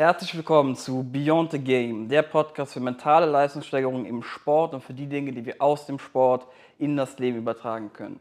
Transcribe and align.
Herzlich 0.00 0.34
willkommen 0.34 0.76
zu 0.76 1.02
Beyond 1.02 1.50
the 1.50 1.58
Game, 1.58 2.08
der 2.08 2.22
Podcast 2.22 2.72
für 2.72 2.80
mentale 2.80 3.26
Leistungssteigerung 3.26 4.06
im 4.06 4.22
Sport 4.22 4.72
und 4.72 4.82
für 4.82 4.94
die 4.94 5.06
Dinge, 5.06 5.30
die 5.30 5.44
wir 5.44 5.56
aus 5.58 5.84
dem 5.84 5.98
Sport 5.98 6.46
in 6.78 6.96
das 6.96 7.18
Leben 7.18 7.36
übertragen 7.36 7.92
können. 7.92 8.18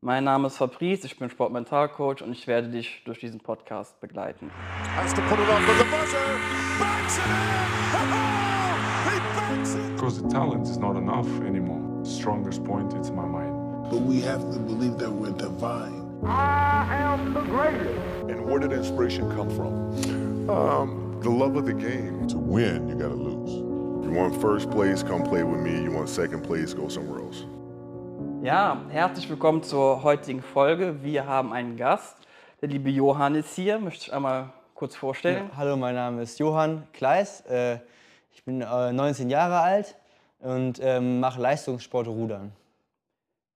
Mein 0.00 0.24
Name 0.24 0.46
ist 0.46 0.56
Fabrice, 0.56 1.04
ich 1.04 1.18
bin 1.18 1.28
Sportmentalcoach 1.28 2.22
und 2.22 2.32
ich 2.32 2.46
werde 2.46 2.68
dich 2.68 3.02
durch 3.04 3.20
diesen 3.20 3.40
Podcast 3.40 4.00
begleiten. 4.00 4.50
The. 5.06 5.20
Because 9.96 10.22
the 10.22 10.28
talent 10.28 10.66
is 10.66 10.78
not 10.78 10.96
enough 10.96 11.28
anymore. 11.42 11.82
The 12.04 12.10
strongest 12.10 12.64
point 12.64 12.94
is 12.94 13.10
my 13.10 13.26
mind. 13.26 13.52
But 13.90 14.00
we 14.00 14.22
have 14.22 14.50
to 14.50 14.58
believe 14.60 14.96
that 14.96 15.12
we're 15.12 15.36
divine. 15.36 16.06
And 18.30 18.46
where 18.46 18.58
did 18.58 18.72
inspiration 18.72 19.28
come 19.36 19.50
from? 19.50 20.48
Um, 20.48 21.07
the 21.22 21.30
love 21.30 21.56
of 21.56 21.66
the 21.66 21.74
game. 21.74 22.26
To 22.28 22.38
win, 22.38 22.88
you 22.88 22.94
gotta 22.94 23.14
lose. 23.14 23.52
You 24.04 24.10
want 24.10 24.40
first 24.40 24.70
place, 24.70 25.02
come 25.02 25.22
play 25.22 25.42
with 25.42 25.60
me. 25.60 25.82
You 25.82 25.90
want 25.90 26.08
second 26.08 26.42
place, 26.42 26.74
go 26.74 26.88
somewhere 26.88 27.20
else. 27.20 27.44
Ja, 28.42 28.80
herzlich 28.88 29.28
willkommen 29.28 29.62
zur 29.62 30.02
heutigen 30.04 30.42
Folge. 30.42 31.02
Wir 31.02 31.26
haben 31.26 31.52
einen 31.52 31.76
Gast. 31.76 32.16
Der 32.62 32.68
liebe 32.68 32.88
Johann 32.90 33.34
ist 33.34 33.54
hier. 33.54 33.78
Möchte 33.78 34.06
ich 34.06 34.12
einmal 34.12 34.52
kurz 34.74 34.94
vorstellen. 34.94 35.48
Ja, 35.50 35.56
hallo, 35.56 35.76
mein 35.76 35.96
Name 35.96 36.22
ist 36.22 36.38
Johann 36.38 36.86
Kleis. 36.92 37.40
Äh, 37.46 37.78
ich 38.32 38.44
bin 38.44 38.60
äh, 38.60 38.92
19 38.92 39.28
Jahre 39.28 39.58
alt 39.58 39.96
und 40.38 40.78
ähm, 40.80 41.18
mache 41.18 41.40
Leistungssportrudern. 41.40 42.52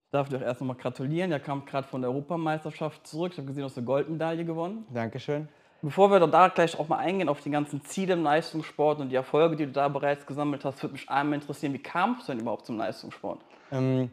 Ich 0.07 0.11
darf 0.11 0.29
dir 0.29 0.39
auch 0.39 0.43
erst 0.43 0.61
nochmal 0.61 0.77
gratulieren. 0.77 1.31
Er 1.31 1.41
kam 1.41 1.65
gerade 1.65 1.87
von 1.87 2.03
der 2.03 2.11
Europameisterschaft 2.11 3.07
zurück. 3.07 3.33
Ich 3.33 3.39
habe 3.39 3.47
gesehen, 3.47 3.63
du 3.63 3.67
hast 3.67 3.79
eine 3.79 3.87
Goldmedaille 3.87 4.45
gewonnen. 4.45 4.85
Dankeschön. 4.93 5.49
Bevor 5.85 6.13
wir 6.13 6.21
da 6.21 6.47
gleich 6.47 6.79
auch 6.79 6.87
mal 6.87 6.99
eingehen 6.99 7.29
auf 7.29 7.41
die 7.41 7.51
ganzen 7.51 7.85
Ziele 7.85 8.13
im 8.13 8.23
Leistungssport 8.23 9.01
und 9.01 9.09
die 9.09 9.17
Erfolge, 9.17 9.57
die 9.57 9.67
du 9.67 9.73
da 9.73 9.89
bereits 9.89 10.25
gesammelt 10.25 10.65
hast, 10.65 10.81
würde 10.81 10.93
mich 10.93 11.11
einmal 11.11 11.41
interessieren, 11.41 11.73
wie 11.73 11.83
kamst 11.83 12.29
du 12.29 12.33
denn 12.33 12.41
überhaupt 12.41 12.67
zum 12.67 12.79
Leistungssport? 12.79 13.41
Ähm, 13.73 14.09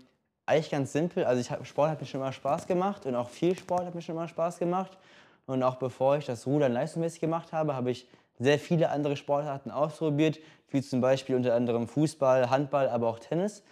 eigentlich 0.48 0.72
ganz 0.72 0.92
simpel. 0.92 1.26
Also 1.26 1.42
ich 1.42 1.68
Sport 1.68 1.92
hat 1.92 2.02
mir 2.02 2.08
schon 2.08 2.22
immer 2.22 2.32
Spaß 2.32 2.66
gemacht 2.66 3.06
und 3.06 3.14
auch 3.14 3.30
viel 3.30 3.56
Sport 3.56 3.86
hat 3.86 3.94
mir 3.94 4.02
schon 4.02 4.16
immer 4.16 4.28
Spaß 4.28 4.58
gemacht. 4.58 4.98
Und 5.46 5.62
auch 5.62 5.76
bevor 5.76 6.18
ich 6.18 6.26
das 6.26 6.48
Rudern 6.48 6.74
leistungsmäßig 6.74 7.22
gemacht 7.22 7.54
habe, 7.54 7.76
habe 7.76 7.92
ich 7.92 8.08
sehr 8.40 8.58
viele 8.58 8.90
andere 8.90 9.16
Sportarten 9.16 9.70
ausprobiert, 9.70 10.40
wie 10.70 10.82
zum 10.82 11.02
Beispiel 11.02 11.36
unter 11.36 11.54
anderem 11.54 11.88
Fußball, 11.88 12.50
Handball, 12.50 12.90
aber 12.90 13.10
auch 13.10 13.20
Tennis. 13.20 13.64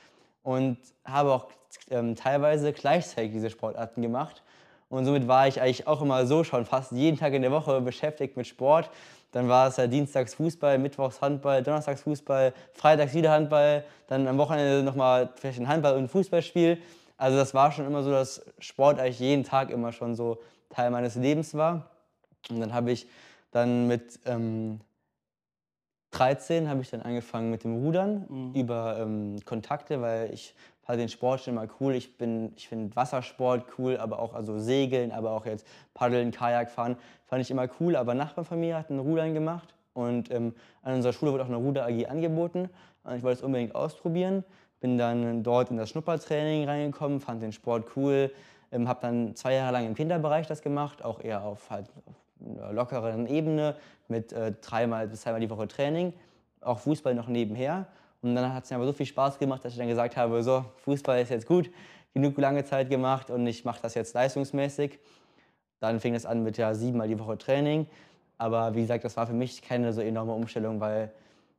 Und 0.44 0.78
habe 1.04 1.32
auch 1.32 1.48
ähm, 1.90 2.16
teilweise 2.16 2.74
gleichzeitig 2.74 3.32
diese 3.32 3.50
Sportarten 3.50 4.04
gemacht. 4.04 4.44
Und 4.90 5.06
somit 5.06 5.28
war 5.28 5.48
ich 5.48 5.62
eigentlich 5.62 5.86
auch 5.88 6.02
immer 6.02 6.26
so 6.26 6.44
schon 6.44 6.66
fast 6.66 6.92
jeden 6.92 7.18
Tag 7.18 7.34
in 7.34 7.42
der 7.42 7.52
Woche 7.52 7.82
beschäftigt 7.82 8.38
mit 8.38 8.48
Sport. 8.48 8.90
Dann 9.32 9.50
war 9.50 9.68
es 9.68 9.78
ja 9.78 9.88
Dienstags 9.88 10.34
Fußball, 10.36 10.78
Mittwochs 10.78 11.22
Handball, 11.22 11.62
Donnerstags 11.62 12.02
Fußball, 12.02 12.54
Freitags 12.74 13.14
wieder 13.14 13.32
Handball, 13.32 13.84
dann 14.08 14.28
am 14.28 14.38
Wochenende 14.38 14.84
nochmal 14.84 15.30
vielleicht 15.36 15.60
ein 15.60 15.68
Handball- 15.68 15.96
und 15.96 16.04
ein 16.04 16.08
Fußballspiel. 16.08 16.78
Also 17.18 17.38
das 17.38 17.54
war 17.54 17.72
schon 17.72 17.86
immer 17.86 18.04
so, 18.04 18.12
dass 18.12 18.46
Sport 18.60 19.00
eigentlich 19.00 19.20
jeden 19.20 19.44
Tag 19.44 19.70
immer 19.70 19.92
schon 19.92 20.16
so 20.16 20.38
Teil 20.70 20.92
meines 20.92 21.16
Lebens 21.16 21.56
war. 21.56 21.90
Und 22.50 22.62
dann 22.62 22.74
habe 22.74 22.92
ich 22.92 23.08
dann 23.52 23.88
mit 23.88 24.20
ähm, 24.26 24.80
13 26.12 26.70
habe 26.70 26.82
ich 26.82 26.90
dann 26.90 27.02
angefangen 27.02 27.52
mit 27.52 27.64
dem 27.64 27.76
Rudern 27.76 28.54
über 28.56 28.98
ähm, 29.00 29.38
Kontakte, 29.46 30.02
weil 30.02 30.34
ich 30.34 30.56
fand 30.88 31.02
den 31.02 31.10
Sport 31.10 31.42
schon 31.42 31.54
immer 31.54 31.68
cool. 31.82 31.94
Ich 31.96 32.14
ich 32.56 32.68
finde 32.70 32.96
Wassersport 32.96 33.66
cool, 33.78 33.98
aber 33.98 34.20
auch 34.20 34.34
also 34.34 34.58
Segeln, 34.58 35.12
aber 35.12 35.32
auch 35.32 35.46
jetzt 35.46 35.68
Paddeln, 35.94 36.32
Kajak 36.32 36.72
fahren, 36.72 36.96
fand 37.26 37.42
ich 37.42 37.52
immer 37.52 37.68
cool. 37.80 37.98
Aber 37.98 38.14
Nachbarn 38.14 38.46
von 38.46 38.60
mir 38.60 38.78
hatten 38.78 38.98
Rudern 38.98 39.34
gemacht 39.34 39.76
und 39.94 40.32
ähm, 40.32 40.56
an 40.84 40.96
unserer 40.96 41.12
Schule 41.12 41.34
wurde 41.34 41.44
auch 41.44 41.50
eine 41.50 41.58
Ruder 41.58 41.86
AG 41.86 42.08
angeboten. 42.08 42.70
Und 43.04 43.16
ich 43.16 43.24
wollte 43.24 43.40
es 43.40 43.44
unbedingt 43.44 43.76
ausprobieren. 43.76 44.46
Bin 44.80 44.98
dann 44.98 45.44
dort 45.44 45.72
in 45.72 45.78
das 45.78 45.90
Schnuppertraining 45.90 46.70
reingekommen, 46.70 47.20
fand 47.20 47.44
den 47.44 47.52
Sport 47.52 47.88
cool, 47.98 48.32
ähm, 48.72 48.88
habe 48.88 49.00
dann 49.02 49.36
zwei 49.36 49.56
Jahre 49.56 49.74
lang 49.74 49.88
im 49.88 49.94
Kinderbereich 49.94 50.48
das 50.48 50.62
gemacht, 50.62 51.04
auch 51.04 51.20
eher 51.20 51.44
auf 51.44 51.70
halt 51.70 51.90
auf 52.06 52.16
einer 52.46 52.72
lockeren 52.72 53.28
Ebene 53.28 53.76
mit 54.08 54.32
äh, 54.32 54.54
dreimal 54.62 55.10
bis 55.10 55.22
zweimal 55.22 55.42
die 55.42 55.50
Woche 55.50 55.68
Training, 55.68 56.14
auch 56.62 56.80
Fußball 56.80 57.14
noch 57.14 57.28
nebenher. 57.28 57.88
Und 58.22 58.36
dann 58.36 58.54
hat 58.54 58.64
es 58.64 58.70
mir 58.70 58.78
aber 58.78 58.86
so 58.86 58.94
viel 58.94 59.06
Spaß 59.06 59.38
gemacht, 59.40 59.64
dass 59.64 59.74
ich 59.74 59.80
dann 59.80 59.88
gesagt 59.88 60.18
habe, 60.18 60.42
so, 60.44 60.66
Fußball 60.78 61.22
ist 61.22 61.30
jetzt 61.30 61.46
gut, 61.46 61.70
genug 62.14 62.38
lange 62.38 62.66
Zeit 62.66 62.90
gemacht 62.90 63.30
und 63.30 63.46
ich 63.46 63.64
mache 63.64 63.80
das 63.82 63.94
jetzt 63.94 64.14
leistungsmäßig. 64.14 65.00
Dann 65.80 66.00
fing 66.00 66.16
es 66.16 66.26
an 66.26 66.44
mit 66.44 66.58
ja 66.58 66.74
siebenmal 66.74 67.08
die 67.08 67.20
Woche 67.20 67.38
Training. 67.38 67.88
Aber 68.38 68.76
wie 68.76 68.82
gesagt, 68.82 69.04
das 69.04 69.18
war 69.18 69.28
für 69.28 69.34
mich 69.34 69.62
keine 69.62 69.94
so 69.94 70.02
enorme 70.02 70.34
Umstellung, 70.34 70.80
weil 70.80 71.12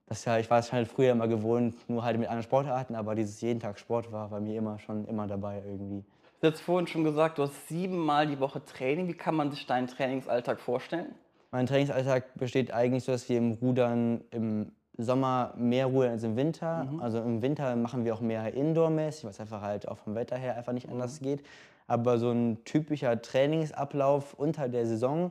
das 0.07 0.25
ja, 0.25 0.39
ich 0.39 0.49
war 0.51 0.59
es 0.59 0.73
halt 0.73 0.89
früher 0.89 1.13
immer 1.13 1.29
gewohnt, 1.29 1.77
nur 1.89 2.03
halt 2.03 2.19
mit 2.19 2.29
anderen 2.29 2.43
Sportarten, 2.43 2.95
aber 2.95 3.15
dieses 3.15 3.41
jeden 3.41 3.61
Tag 3.61 3.79
Sport 3.79 4.11
war 4.11 4.29
bei 4.29 4.41
mir 4.41 4.57
immer 4.57 4.79
schon 4.79 5.07
immer 5.07 5.27
dabei 5.27 5.63
irgendwie. 5.67 6.05
Du 6.41 6.47
hast 6.47 6.55
jetzt 6.55 6.61
vorhin 6.63 6.87
schon 6.87 7.05
gesagt, 7.05 7.39
du 7.39 7.43
hast 7.43 7.69
siebenmal 7.69 8.27
die 8.27 8.39
Woche 8.41 8.65
Training. 8.65 9.09
Wie 9.09 9.15
kann 9.15 9.35
man 9.35 9.51
sich 9.51 9.67
deinen 9.67 9.89
Trainingsalltag 9.89 10.61
vorstellen? 10.61 11.15
Mein 11.51 11.67
Trainingsalltag 11.67 12.35
besteht 12.37 12.73
eigentlich 12.73 13.05
so, 13.05 13.13
dass 13.13 13.29
wir 13.29 13.39
im 13.39 13.53
Rudern 13.53 14.23
im 14.31 14.73
Sommer 14.99 15.55
mehr 15.57 15.87
rudern 15.87 16.13
als 16.13 16.25
im 16.25 16.37
Winter. 16.37 16.89
Also 17.01 17.19
im 17.19 17.41
Winter 17.41 17.75
machen 17.77 18.05
wir 18.05 18.15
auch 18.15 18.21
mehr 18.21 18.53
Indoor-mäßig, 18.53 19.25
was 19.25 19.41
einfach 19.41 19.63
halt 19.63 19.87
auch 19.87 19.99
vom 19.99 20.15
Wetter 20.15 20.37
her 20.37 20.57
einfach 20.57 20.73
nicht 20.73 20.89
anders 20.89 21.21
geht. 21.21 21.45
Aber 21.87 22.19
so 22.19 22.31
ein 22.31 22.65
typischer 22.65 23.23
Trainingsablauf 23.23 24.35
unter 24.35 24.69
der 24.69 24.87
Saison 24.87 25.31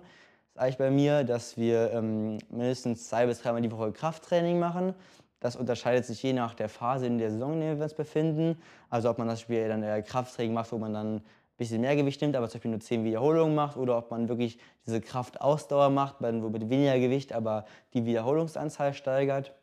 ist 0.50 0.60
eigentlich 0.60 0.78
bei 0.78 0.90
mir, 0.90 1.24
dass 1.24 1.58
wir 1.58 1.92
ähm, 1.92 2.38
mindestens 2.50 3.10
zwei 3.10 3.26
bis 3.28 3.42
dreimal 3.42 3.62
die 3.62 3.72
Woche 3.72 3.92
Krafttraining 3.92 4.58
machen. 4.58 4.96
Das 5.40 5.56
unterscheidet 5.56 6.06
sich 6.06 6.24
je 6.24 6.34
nach 6.34 6.56
der 6.56 6.70
Phase 6.70 7.06
in 7.06 7.20
der 7.20 7.30
Saison, 7.30 7.54
in 7.54 7.60
der 7.60 7.76
wir 7.78 7.84
uns 7.84 7.94
befinden. 7.94 8.58
Also 8.90 9.10
ob 9.10 9.20
man 9.20 9.28
das 9.28 9.42
Spiel 9.42 9.68
dann 9.68 9.84
eher 9.84 10.02
Krafttraining 10.02 10.54
macht, 10.54 10.72
wo 10.72 10.78
man 10.78 10.94
dann 10.94 11.22
bisschen 11.58 11.82
mehr 11.82 11.96
Gewicht 11.96 12.22
nimmt, 12.22 12.36
aber 12.36 12.48
zum 12.48 12.60
Beispiel 12.60 12.72
nur 12.72 12.80
10 12.80 13.04
Wiederholungen 13.04 13.56
macht, 13.56 13.78
oder 13.78 13.98
ob 13.98 14.12
man 14.12 14.30
wirklich 14.30 14.60
diese 14.86 15.02
Kraftausdauer 15.02 15.90
macht, 15.90 16.18
wo 16.20 16.50
mit 16.50 16.70
weniger 16.70 17.00
Gewicht, 17.00 17.34
aber 17.34 17.66
die 17.94 18.06
Wiederholungsanzahl 18.06 18.94
steigert. 18.94 19.54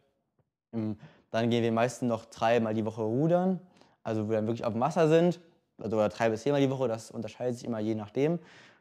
Ähm, 0.73 0.97
Dann 1.31 1.51
gehen 1.51 1.63
wir 1.63 1.73
meistens 1.73 2.09
noch 2.09 2.25
dreimal 2.27 2.75
die 2.75 2.85
Woche 2.85 3.03
rudern, 3.03 3.61
also 4.03 4.27
wo 4.27 4.31
wir 4.31 4.37
dann 4.37 4.47
wirklich 4.47 4.65
auf 4.65 4.73
dem 4.73 4.81
Wasser 4.81 5.09
sind, 5.09 5.41
also 5.79 5.97
oder 5.97 6.09
drei 6.09 6.31
bis 6.31 6.43
viermal 6.43 6.61
die 6.61 6.71
Woche, 6.71 6.89
das 6.89 7.11
unterscheidet 7.11 7.57
sich 7.57 7.67
immer 7.67 7.81
je 7.81 7.95
nachdem, 7.95 8.39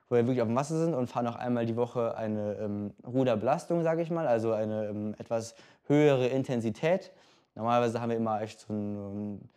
wo 0.10 0.16
wir 0.16 0.26
wirklich 0.28 0.42
auf 0.42 0.48
dem 0.48 0.56
Wasser 0.56 0.78
sind 0.80 0.94
und 0.94 1.08
fahren 1.08 1.26
auch 1.28 1.36
einmal 1.36 1.66
die 1.66 1.76
Woche 1.76 2.16
eine 2.16 2.56
ähm, 2.60 2.94
Ruderbelastung, 3.06 3.82
sage 3.84 4.02
ich 4.02 4.12
mal, 4.12 4.28
also 4.28 4.52
eine 4.52 4.88
ähm, 4.90 5.16
etwas 5.18 5.56
höhere 5.88 6.28
Intensität. 6.28 7.12
Normalerweise 7.56 8.02
haben 8.02 8.10
wir 8.10 8.18
immer 8.18 8.42
echt 8.42 8.60
so 8.60 8.74
einen, 8.74 9.50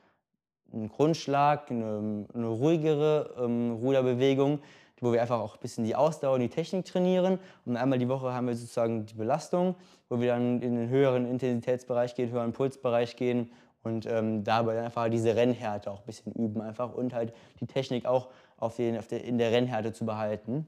einen 0.73 0.89
Grundschlag, 0.89 1.71
eine, 1.71 2.27
eine 2.35 2.47
ruhigere 2.47 3.35
ähm, 3.39 3.73
Ruderbewegung, 3.73 4.61
wo 5.01 5.13
wir 5.13 5.21
einfach 5.21 5.41
auch 5.41 5.55
ein 5.55 5.61
bisschen 5.61 5.85
die 5.85 5.95
Ausdauer 5.95 6.35
und 6.35 6.41
die 6.41 6.49
Technik 6.49 6.87
trainieren. 6.87 7.39
Und 7.65 7.77
einmal 7.77 7.99
die 7.99 8.09
Woche 8.09 8.33
haben 8.33 8.47
wir 8.47 8.55
sozusagen 8.55 9.07
die 9.07 9.15
Belastung, 9.15 9.75
wo 10.09 10.21
wir 10.21 10.29
dann 10.29 10.63
in 10.63 10.77
den 10.77 10.89
höheren 10.89 11.29
Intensitätsbereich 11.29 12.15
gehen, 12.15 12.31
höheren 12.31 12.53
Pulsbereich 12.53 13.17
gehen 13.17 13.51
und 13.83 14.07
ähm, 14.07 14.43
dabei 14.43 14.75
dann 14.75 14.87
einfach 14.87 15.09
diese 15.09 15.37
Rennhärte 15.37 15.91
auch 15.91 16.01
ein 16.01 16.07
bisschen 16.07 16.33
üben 16.33 16.61
einfach 16.61 16.93
und 16.93 17.15
halt 17.15 17.33
die 17.61 17.67
Technik 17.67 18.07
auch 18.07 18.29
auf 18.57 18.77
den, 18.77 18.99
auf 18.99 19.07
der, 19.07 19.23
in 19.25 19.39
der 19.39 19.53
Rennhärte 19.53 19.93
zu 19.93 20.05
behalten. 20.05 20.67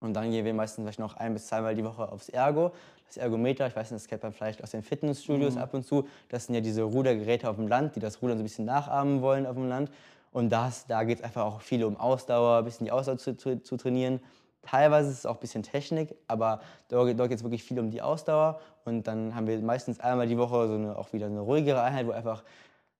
Und 0.00 0.14
dann 0.14 0.30
gehen 0.30 0.44
wir 0.44 0.54
meistens 0.54 0.84
vielleicht 0.84 1.00
noch 1.00 1.16
ein 1.16 1.32
bis 1.32 1.46
zweimal 1.46 1.74
die 1.74 1.84
Woche 1.84 2.12
aufs 2.12 2.28
Ergo. 2.28 2.72
Das 3.08 3.16
Ergometer, 3.16 3.66
ich 3.66 3.74
weiß 3.74 3.90
nicht, 3.90 4.02
das 4.02 4.08
kennt 4.08 4.22
man 4.22 4.32
vielleicht 4.32 4.62
aus 4.62 4.70
den 4.70 4.82
Fitnessstudios 4.82 5.56
ab 5.56 5.74
und 5.74 5.84
zu. 5.84 6.06
Das 6.28 6.46
sind 6.46 6.54
ja 6.54 6.60
diese 6.60 6.82
Rudergeräte 6.82 7.48
auf 7.48 7.56
dem 7.56 7.66
Land, 7.66 7.96
die 7.96 8.00
das 8.00 8.22
Rudern 8.22 8.36
so 8.36 8.42
ein 8.42 8.44
bisschen 8.44 8.66
nachahmen 8.66 9.22
wollen 9.22 9.46
auf 9.46 9.54
dem 9.54 9.68
Land. 9.68 9.90
Und 10.30 10.50
das, 10.50 10.86
da 10.86 11.04
geht 11.04 11.18
es 11.18 11.24
einfach 11.24 11.44
auch 11.44 11.60
viel 11.62 11.84
um 11.84 11.96
Ausdauer, 11.96 12.58
ein 12.58 12.64
bisschen 12.64 12.84
die 12.84 12.92
Ausdauer 12.92 13.16
zu, 13.18 13.36
zu, 13.36 13.62
zu 13.62 13.76
trainieren. 13.76 14.20
Teilweise 14.62 15.10
ist 15.10 15.18
es 15.18 15.26
auch 15.26 15.36
ein 15.36 15.40
bisschen 15.40 15.62
Technik, 15.62 16.14
aber 16.26 16.60
dort, 16.88 17.18
dort 17.18 17.30
geht 17.30 17.38
es 17.38 17.44
wirklich 17.44 17.64
viel 17.64 17.80
um 17.80 17.90
die 17.90 18.02
Ausdauer. 18.02 18.60
Und 18.84 19.06
dann 19.06 19.34
haben 19.34 19.46
wir 19.46 19.58
meistens 19.60 20.00
einmal 20.00 20.26
die 20.26 20.36
Woche 20.36 20.68
so 20.68 20.74
eine, 20.74 20.98
auch 20.98 21.12
wieder 21.12 21.26
eine 21.26 21.40
ruhigere 21.40 21.82
Einheit, 21.82 22.06
wo 22.06 22.10
einfach 22.10 22.42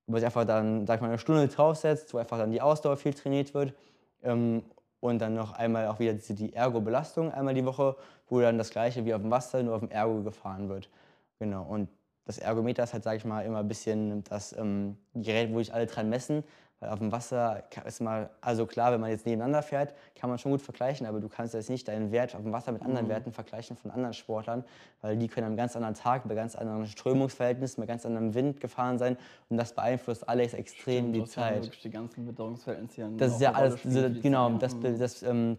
wo 0.08 0.12
man 0.12 0.20
sich 0.20 0.26
einfach 0.26 0.46
dann, 0.46 0.86
sag 0.86 0.96
ich 0.96 1.00
mal, 1.02 1.08
eine 1.08 1.18
Stunde 1.18 1.46
draufsetzt, 1.48 2.14
wo 2.14 2.18
einfach 2.18 2.38
dann 2.38 2.50
die 2.50 2.62
Ausdauer 2.62 2.96
viel 2.96 3.12
trainiert 3.12 3.52
wird. 3.52 3.74
Ähm, 4.22 4.62
und 5.00 5.20
dann 5.20 5.34
noch 5.34 5.52
einmal 5.52 5.88
auch 5.88 5.98
wieder 5.98 6.14
die 6.14 6.52
Ergo-Belastung 6.52 7.32
einmal 7.32 7.54
die 7.54 7.64
Woche, 7.64 7.96
wo 8.28 8.40
dann 8.40 8.58
das 8.58 8.70
gleiche 8.70 9.04
wie 9.04 9.14
auf 9.14 9.22
dem 9.22 9.30
Wasser, 9.30 9.62
nur 9.62 9.74
auf 9.74 9.80
dem 9.80 9.90
Ergo 9.90 10.22
gefahren 10.22 10.68
wird. 10.68 10.88
Genau. 11.38 11.62
Und 11.62 11.88
das 12.24 12.38
Ergometer 12.38 12.84
ist 12.84 12.92
halt, 12.92 13.04
sag 13.04 13.16
ich 13.16 13.24
mal, 13.24 13.44
immer 13.44 13.60
ein 13.60 13.68
bisschen 13.68 14.22
das 14.24 14.52
ähm, 14.52 14.98
Gerät, 15.14 15.52
wo 15.52 15.58
sich 15.58 15.72
alle 15.72 15.86
dran 15.86 16.10
messen. 16.10 16.44
Weil 16.80 16.90
auf 16.90 17.00
dem 17.00 17.10
Wasser 17.10 17.64
ist 17.86 18.00
mal, 18.00 18.30
also 18.40 18.64
klar, 18.64 18.92
wenn 18.92 19.00
man 19.00 19.10
jetzt 19.10 19.26
nebeneinander 19.26 19.62
fährt, 19.62 19.94
kann 20.14 20.30
man 20.30 20.38
schon 20.38 20.52
gut 20.52 20.62
vergleichen, 20.62 21.06
aber 21.06 21.18
du 21.18 21.28
kannst 21.28 21.54
jetzt 21.54 21.70
nicht 21.70 21.88
deinen 21.88 22.12
Wert 22.12 22.36
auf 22.36 22.42
dem 22.42 22.52
Wasser 22.52 22.70
mit 22.70 22.82
anderen 22.82 23.08
Werten 23.08 23.32
vergleichen 23.32 23.76
von 23.76 23.90
anderen 23.90 24.14
Sportlern, 24.14 24.64
weil 25.00 25.16
die 25.16 25.26
können 25.26 25.48
am 25.48 25.56
ganz 25.56 25.74
anderen 25.74 25.94
Tag, 25.94 26.28
bei 26.28 26.36
ganz 26.36 26.54
anderen 26.54 26.86
Strömungsverhältnissen, 26.86 27.80
bei 27.82 27.86
ganz 27.86 28.06
anderem 28.06 28.32
Wind 28.34 28.60
gefahren 28.60 28.98
sein 28.98 29.16
und 29.48 29.56
das 29.56 29.72
beeinflusst 29.72 30.28
alles 30.28 30.54
extrem 30.54 31.12
die 31.12 31.22
hast 31.22 31.34
ja 31.34 31.42
Zeit. 31.42 31.62
wirklich 31.64 31.82
die 31.82 31.90
ganzen 31.90 32.28
Witterungsverhältnisse 32.28 32.94
hier 32.94 33.10
Das 33.16 33.32
ist 33.32 33.40
ja 33.40 33.52
alles, 33.52 33.82
so, 33.82 34.08
die 34.08 34.20
genau, 34.20 34.50
das, 34.50 34.76
das 34.80 35.22
ähm, 35.24 35.58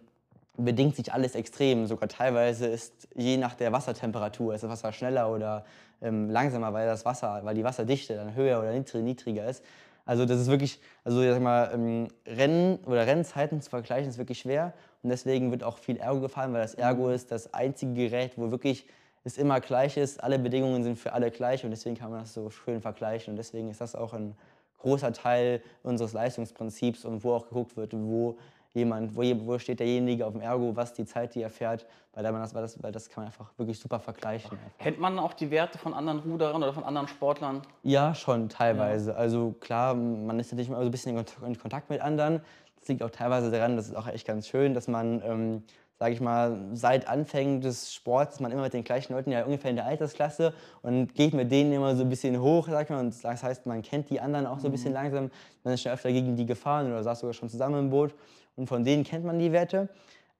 bedingt 0.56 0.96
sich 0.96 1.12
alles 1.12 1.34
extrem. 1.34 1.86
Sogar 1.86 2.08
teilweise 2.08 2.66
ist 2.66 3.08
je 3.14 3.36
nach 3.36 3.54
der 3.54 3.72
Wassertemperatur 3.72 4.54
ist 4.54 4.64
das 4.64 4.70
Wasser 4.70 4.92
schneller 4.92 5.30
oder 5.30 5.64
ähm, 6.00 6.30
langsamer, 6.30 6.72
weil 6.72 6.86
das 6.86 7.04
Wasser, 7.04 7.40
weil 7.44 7.54
die 7.54 7.64
Wasserdichte 7.64 8.14
dann 8.14 8.34
höher 8.34 8.58
oder 8.60 8.70
niedrig- 8.70 9.02
niedriger 9.02 9.46
ist. 9.46 9.62
Also 10.04 10.26
das 10.26 10.40
ist 10.40 10.48
wirklich, 10.48 10.80
also 11.04 11.22
ich 11.22 11.30
sag 11.30 11.40
mal, 11.40 11.70
ähm, 11.72 12.08
Rennen 12.26 12.78
oder 12.86 13.06
Rennzeiten 13.06 13.60
zu 13.60 13.70
vergleichen 13.70 14.08
ist 14.08 14.18
wirklich 14.18 14.40
schwer. 14.40 14.72
Und 15.02 15.10
deswegen 15.10 15.50
wird 15.50 15.64
auch 15.64 15.78
viel 15.78 15.96
Ergo 15.96 16.20
gefahren, 16.20 16.52
weil 16.52 16.62
das 16.62 16.74
Ergo 16.74 17.10
ist 17.10 17.30
das 17.30 17.54
einzige 17.54 17.94
Gerät, 17.94 18.32
wo 18.36 18.50
wirklich 18.50 18.86
es 19.24 19.38
immer 19.38 19.60
gleich 19.60 19.96
ist, 19.96 20.22
alle 20.22 20.38
Bedingungen 20.38 20.82
sind 20.82 20.98
für 20.98 21.12
alle 21.12 21.30
gleich 21.30 21.64
und 21.64 21.70
deswegen 21.70 21.96
kann 21.96 22.10
man 22.10 22.20
das 22.20 22.32
so 22.32 22.48
schön 22.50 22.80
vergleichen. 22.80 23.32
Und 23.32 23.36
deswegen 23.36 23.68
ist 23.68 23.80
das 23.80 23.94
auch 23.94 24.14
ein 24.14 24.34
großer 24.78 25.12
Teil 25.12 25.62
unseres 25.82 26.12
Leistungsprinzips 26.12 27.04
und 27.04 27.22
wo 27.22 27.34
auch 27.34 27.48
geguckt 27.48 27.76
wird, 27.76 27.92
wo 27.92 28.38
jemand, 28.74 29.16
wo, 29.16 29.22
wo 29.46 29.58
steht 29.58 29.80
derjenige 29.80 30.26
auf 30.26 30.32
dem 30.32 30.42
Ergo, 30.42 30.74
was 30.76 30.92
die 30.92 31.04
Zeit, 31.04 31.34
die 31.34 31.42
er 31.42 31.50
fährt, 31.50 31.86
weil, 32.12 32.22
man 32.30 32.40
das, 32.40 32.54
weil, 32.54 32.62
das, 32.62 32.82
weil 32.82 32.92
das 32.92 33.08
kann 33.08 33.22
man 33.24 33.26
einfach 33.28 33.50
wirklich 33.56 33.78
super 33.78 33.98
vergleichen. 33.98 34.52
Einfach. 34.52 34.78
Kennt 34.78 35.00
man 35.00 35.18
auch 35.18 35.32
die 35.32 35.50
Werte 35.50 35.78
von 35.78 35.94
anderen 35.94 36.20
Ruderern 36.20 36.62
oder 36.62 36.72
von 36.72 36.84
anderen 36.84 37.08
Sportlern? 37.08 37.62
Ja, 37.82 38.14
schon 38.14 38.48
teilweise. 38.48 39.16
Also 39.16 39.54
klar, 39.60 39.94
man 39.94 40.38
ist 40.38 40.52
natürlich 40.52 40.68
immer 40.68 40.78
so 40.78 40.84
ein 40.84 40.90
bisschen 40.90 41.16
in 41.16 41.24
Kont- 41.24 41.46
in 41.46 41.58
Kontakt 41.58 41.90
mit 41.90 42.00
anderen. 42.00 42.40
Das 42.78 42.88
liegt 42.88 43.02
auch 43.02 43.10
teilweise 43.10 43.50
daran, 43.50 43.76
das 43.76 43.88
ist 43.88 43.96
auch 43.96 44.06
echt 44.06 44.26
ganz 44.26 44.46
schön, 44.48 44.72
dass 44.72 44.88
man, 44.88 45.20
ähm, 45.24 45.62
sage 45.98 46.14
ich 46.14 46.20
mal, 46.22 46.56
seit 46.72 47.06
Anfängen 47.08 47.60
des 47.60 47.92
Sports 47.92 48.36
ist 48.36 48.40
man 48.40 48.50
immer 48.52 48.62
mit 48.62 48.72
den 48.72 48.84
gleichen 48.84 49.12
Leuten 49.12 49.30
ja 49.32 49.44
ungefähr 49.44 49.68
in 49.68 49.76
der 49.76 49.84
Altersklasse 49.84 50.54
und 50.80 51.14
geht 51.14 51.34
mit 51.34 51.52
denen 51.52 51.72
immer 51.72 51.94
so 51.94 52.02
ein 52.04 52.08
bisschen 52.08 52.40
hoch, 52.40 52.68
sag 52.70 52.84
ich 52.84 52.90
mal. 52.90 53.00
Und 53.00 53.22
das 53.22 53.42
heißt, 53.42 53.66
man 53.66 53.82
kennt 53.82 54.08
die 54.08 54.18
anderen 54.18 54.46
auch 54.46 54.58
so 54.60 54.68
ein 54.68 54.72
bisschen 54.72 54.94
langsam. 54.94 55.30
Man 55.62 55.74
ist 55.74 55.82
schon 55.82 55.92
öfter 55.92 56.10
gegen 56.10 56.36
die 56.36 56.46
gefahren 56.46 56.86
oder 56.86 57.02
saß 57.02 57.20
sogar 57.20 57.34
schon 57.34 57.50
zusammen 57.50 57.78
im 57.80 57.90
Boot. 57.90 58.14
Und 58.60 58.66
von 58.66 58.84
denen 58.84 59.04
kennt 59.04 59.24
man 59.24 59.38
die 59.38 59.52
Werte. 59.52 59.88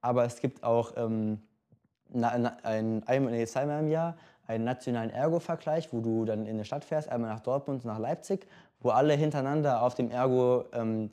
Aber 0.03 0.27
es 0.27 0.41
gibt 0.41 0.63
auch 0.63 0.93
ähm, 0.99 1.41
ein, 2.13 3.03
einmal, 3.07 3.47
zweimal 3.47 3.81
im 3.81 3.89
Jahr 3.89 4.15
einen 4.47 4.65
nationalen 4.65 5.09
Ergo-Vergleich, 5.09 5.91
wo 5.91 6.01
du 6.01 6.27
dann 6.27 6.45
in 6.45 6.57
eine 6.57 6.67
Stadt 6.67 6.85
fährst, 6.85 7.09
einmal 7.09 7.31
nach 7.31 7.41
Dortmund 7.41 7.83
und 7.83 7.91
nach 7.91 7.99
Leipzig, 7.99 8.47
wo 8.81 8.91
alle 8.91 9.15
hintereinander 9.15 9.81
auf 9.81 9.95
dem 9.95 10.11
Ergo 10.11 10.67
ähm, 10.75 11.11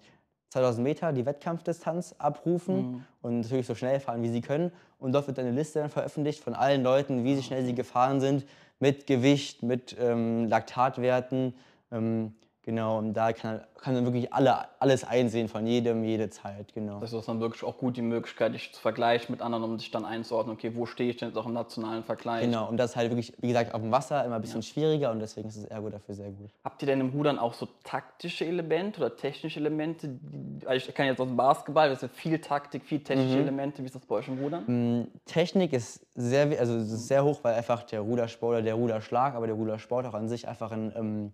2000 0.49 0.83
Meter 0.83 1.13
die 1.13 1.25
Wettkampfdistanz 1.25 2.15
abrufen 2.17 3.05
und 3.21 3.39
natürlich 3.39 3.67
so 3.67 3.75
schnell 3.75 4.01
fahren, 4.01 4.21
wie 4.21 4.29
sie 4.29 4.41
können. 4.41 4.73
Und 4.99 5.13
dort 5.13 5.27
wird 5.27 5.37
dann 5.37 5.45
eine 5.45 5.55
Liste 5.55 5.79
dann 5.79 5.89
veröffentlicht 5.89 6.43
von 6.43 6.55
allen 6.55 6.83
Leuten, 6.83 7.23
wie 7.23 7.35
sie 7.35 7.43
schnell 7.43 7.63
sie 7.63 7.75
gefahren 7.75 8.19
sind, 8.19 8.45
mit 8.79 9.07
Gewicht, 9.07 9.63
mit 9.63 9.95
ähm, 9.97 10.49
Laktatwerten. 10.49 11.53
Ähm, 11.89 12.33
genau, 12.67 12.97
und 12.97 13.13
da 13.13 13.31
kann, 13.31 13.61
kann 13.77 13.93
man 13.93 14.03
wirklich 14.03 14.33
alle, 14.33 14.65
alles 14.79 15.05
einsehen 15.05 15.47
von 15.47 15.65
jedem, 15.65 16.03
jede 16.03 16.29
Zeit, 16.29 16.73
genau. 16.73 16.99
Das 16.99 17.13
ist 17.13 17.25
dann 17.25 17.39
wirklich 17.39 17.63
auch 17.63 17.77
gut 17.77 17.95
die 17.95 18.01
Möglichkeit, 18.01 18.53
dich 18.53 18.73
zu 18.73 18.81
vergleichen 18.81 19.31
mit 19.31 19.41
anderen, 19.41 19.63
um 19.63 19.79
sich 19.79 19.89
dann 19.89 20.03
einzuordnen, 20.03 20.53
okay, 20.53 20.73
wo 20.75 20.85
stehe 20.85 21.09
ich 21.09 21.15
denn 21.15 21.29
jetzt 21.29 21.37
auch 21.37 21.45
im 21.45 21.53
nationalen 21.53 22.03
Vergleich? 22.03 22.43
Genau, 22.43 22.67
und 22.67 22.75
das 22.75 22.91
ist 22.91 22.95
halt 22.97 23.09
wirklich, 23.09 23.31
wie 23.39 23.47
gesagt, 23.47 23.73
auf 23.73 23.81
dem 23.81 23.91
Wasser 23.91 24.23
immer 24.25 24.35
ein 24.35 24.41
bisschen 24.41 24.61
schwieriger 24.63 25.11
und 25.11 25.19
deswegen 25.19 25.47
ist 25.47 25.57
das 25.57 25.63
Ergo 25.63 25.89
dafür 25.89 26.13
sehr 26.13 26.29
gut. 26.29 26.49
Habt 26.65 26.81
ihr 26.83 26.87
denn 26.87 26.99
im 26.99 27.09
Rudern 27.09 27.39
auch 27.39 27.53
so 27.53 27.69
taktische 27.85 28.45
Elemente 28.45 28.99
oder 28.99 29.15
technische 29.15 29.61
Elemente? 29.61 30.19
Also 30.65 30.89
ich 30.89 30.93
kann 30.93 31.05
jetzt 31.05 31.21
aus 31.21 31.27
dem 31.27 31.37
Basketball, 31.37 31.87
das 31.87 32.03
ist 32.03 32.09
ja 32.09 32.09
viel 32.09 32.39
Taktik, 32.39 32.83
viel 32.83 32.99
technische 32.99 33.39
Elemente. 33.39 33.81
Wie 33.81 33.85
ist 33.85 33.95
das 33.95 34.05
bei 34.05 34.15
euch 34.15 34.27
im 34.27 34.39
Rudern? 34.39 35.07
Technik 35.25 35.71
ist 35.71 36.05
sehr, 36.15 36.59
also 36.59 36.75
es 36.75 36.91
ist 36.91 37.07
sehr 37.07 37.23
hoch, 37.23 37.39
weil 37.43 37.53
einfach 37.53 37.83
der 37.83 38.01
Rudersport 38.01 38.55
oder 38.55 38.61
der 38.61 38.75
Ruderschlag, 38.75 39.35
aber 39.35 39.47
der 39.47 39.55
Rudersport 39.55 40.05
auch 40.05 40.15
an 40.15 40.27
sich 40.27 40.49
einfach 40.49 40.71
ein 40.73 40.91
ähm, 40.97 41.33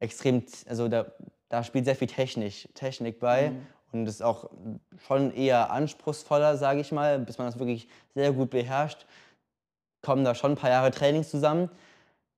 extrem, 0.00 0.42
also 0.68 0.88
da, 0.88 1.06
da 1.48 1.64
spielt 1.64 1.84
sehr 1.84 1.96
viel 1.96 2.08
Technik, 2.08 2.68
Technik 2.74 3.18
bei 3.18 3.52
und 3.92 4.06
ist 4.06 4.22
auch 4.22 4.50
schon 5.06 5.32
eher 5.32 5.70
anspruchsvoller, 5.70 6.56
sage 6.56 6.80
ich 6.80 6.92
mal, 6.92 7.18
bis 7.18 7.38
man 7.38 7.46
das 7.46 7.58
wirklich 7.58 7.88
sehr 8.14 8.32
gut 8.32 8.50
beherrscht, 8.50 9.06
kommen 10.02 10.24
da 10.24 10.34
schon 10.34 10.52
ein 10.52 10.56
paar 10.56 10.70
Jahre 10.70 10.90
Training 10.90 11.24
zusammen. 11.24 11.70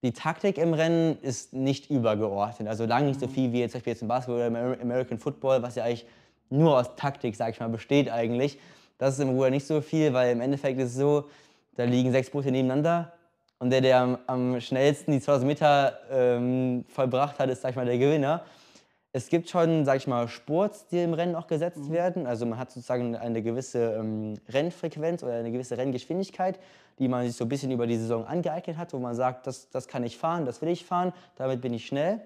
Die 0.03 0.13
Taktik 0.13 0.59
im 0.59 0.75
Rennen 0.75 1.19
ist 1.23 1.53
nicht 1.53 1.91
übergeordnet, 1.91 2.69
also 2.69 2.85
lange 2.85 3.09
nicht 3.09 3.21
so 3.21 3.27
viel 3.27 3.53
wie 3.53 3.61
jetzt, 3.61 3.73
zum 3.73 3.79
Beispiel 3.79 3.93
jetzt 3.93 4.03
im 4.03 4.09
Basketball 4.09 4.37
oder 4.37 4.47
im 4.47 4.57
Amer- 4.57 4.81
American 4.81 5.19
Football, 5.19 5.63
was 5.63 5.75
ja 5.75 5.85
eigentlich 5.85 6.07
nur 6.51 6.79
aus 6.79 6.95
Taktik, 6.95 7.35
sage 7.35 7.53
ich 7.53 7.61
mal, 7.61 7.69
besteht 7.69 8.09
eigentlich. 8.09 8.59
Das 8.99 9.15
ist 9.15 9.21
im 9.21 9.31
Ruder 9.31 9.51
nicht 9.51 9.67
so 9.67 9.81
viel, 9.81 10.13
weil 10.13 10.33
im 10.33 10.41
Endeffekt 10.41 10.79
ist 10.79 10.91
es 10.91 10.97
so, 10.97 11.29
da 11.77 11.85
liegen 11.85 12.13
sechs 12.13 12.31
Boote 12.31 12.51
nebeneinander 12.51 13.13
und 13.59 13.71
der, 13.71 13.81
der 13.81 13.99
am, 13.99 14.19
am 14.27 14.61
schnellsten 14.61 15.13
die 15.13 15.21
2000 15.21 15.47
Meter 15.47 15.99
ähm, 16.11 16.85
vollbracht 16.89 17.39
hat, 17.39 17.51
ist, 17.51 17.63
sag 17.63 17.71
ich 17.71 17.77
mal, 17.77 17.87
der 17.87 17.99
Gewinner. 17.99 18.43
Es 19.13 19.29
gibt 19.29 19.49
schon, 19.49 19.85
sag 19.85 19.97
ich 19.97 20.07
mal, 20.07 20.29
Spurts, 20.29 20.87
die 20.89 21.03
im 21.03 21.15
Rennen 21.15 21.35
auch 21.35 21.47
gesetzt 21.47 21.91
werden. 21.91 22.27
Also 22.27 22.47
man 22.47 22.59
hat 22.59 22.71
sozusagen 22.71 23.17
eine 23.17 23.43
gewisse 23.43 23.95
ähm, 23.95 24.35
Rennfrequenz 24.49 25.23
oder 25.23 25.33
eine 25.33 25.51
gewisse 25.51 25.77
Renngeschwindigkeit, 25.77 26.61
die 26.99 27.09
man 27.09 27.27
sich 27.27 27.35
so 27.35 27.45
ein 27.45 27.49
bisschen 27.49 27.71
über 27.71 27.87
die 27.87 27.97
Saison 27.97 28.27
angeeignet 28.27 28.77
hat, 28.77 28.93
wo 28.93 28.99
man 28.99 29.15
sagt, 29.15 29.47
das, 29.47 29.71
das 29.71 29.89
kann 29.89 30.05
ich 30.05 30.19
fahren, 30.19 30.45
das 30.45 30.63
will 30.63 30.69
ich 30.69 30.85
fahren, 30.85 31.13
damit 31.37 31.61
bin 31.61 31.73
ich 31.73 31.87
schnell. 31.87 32.21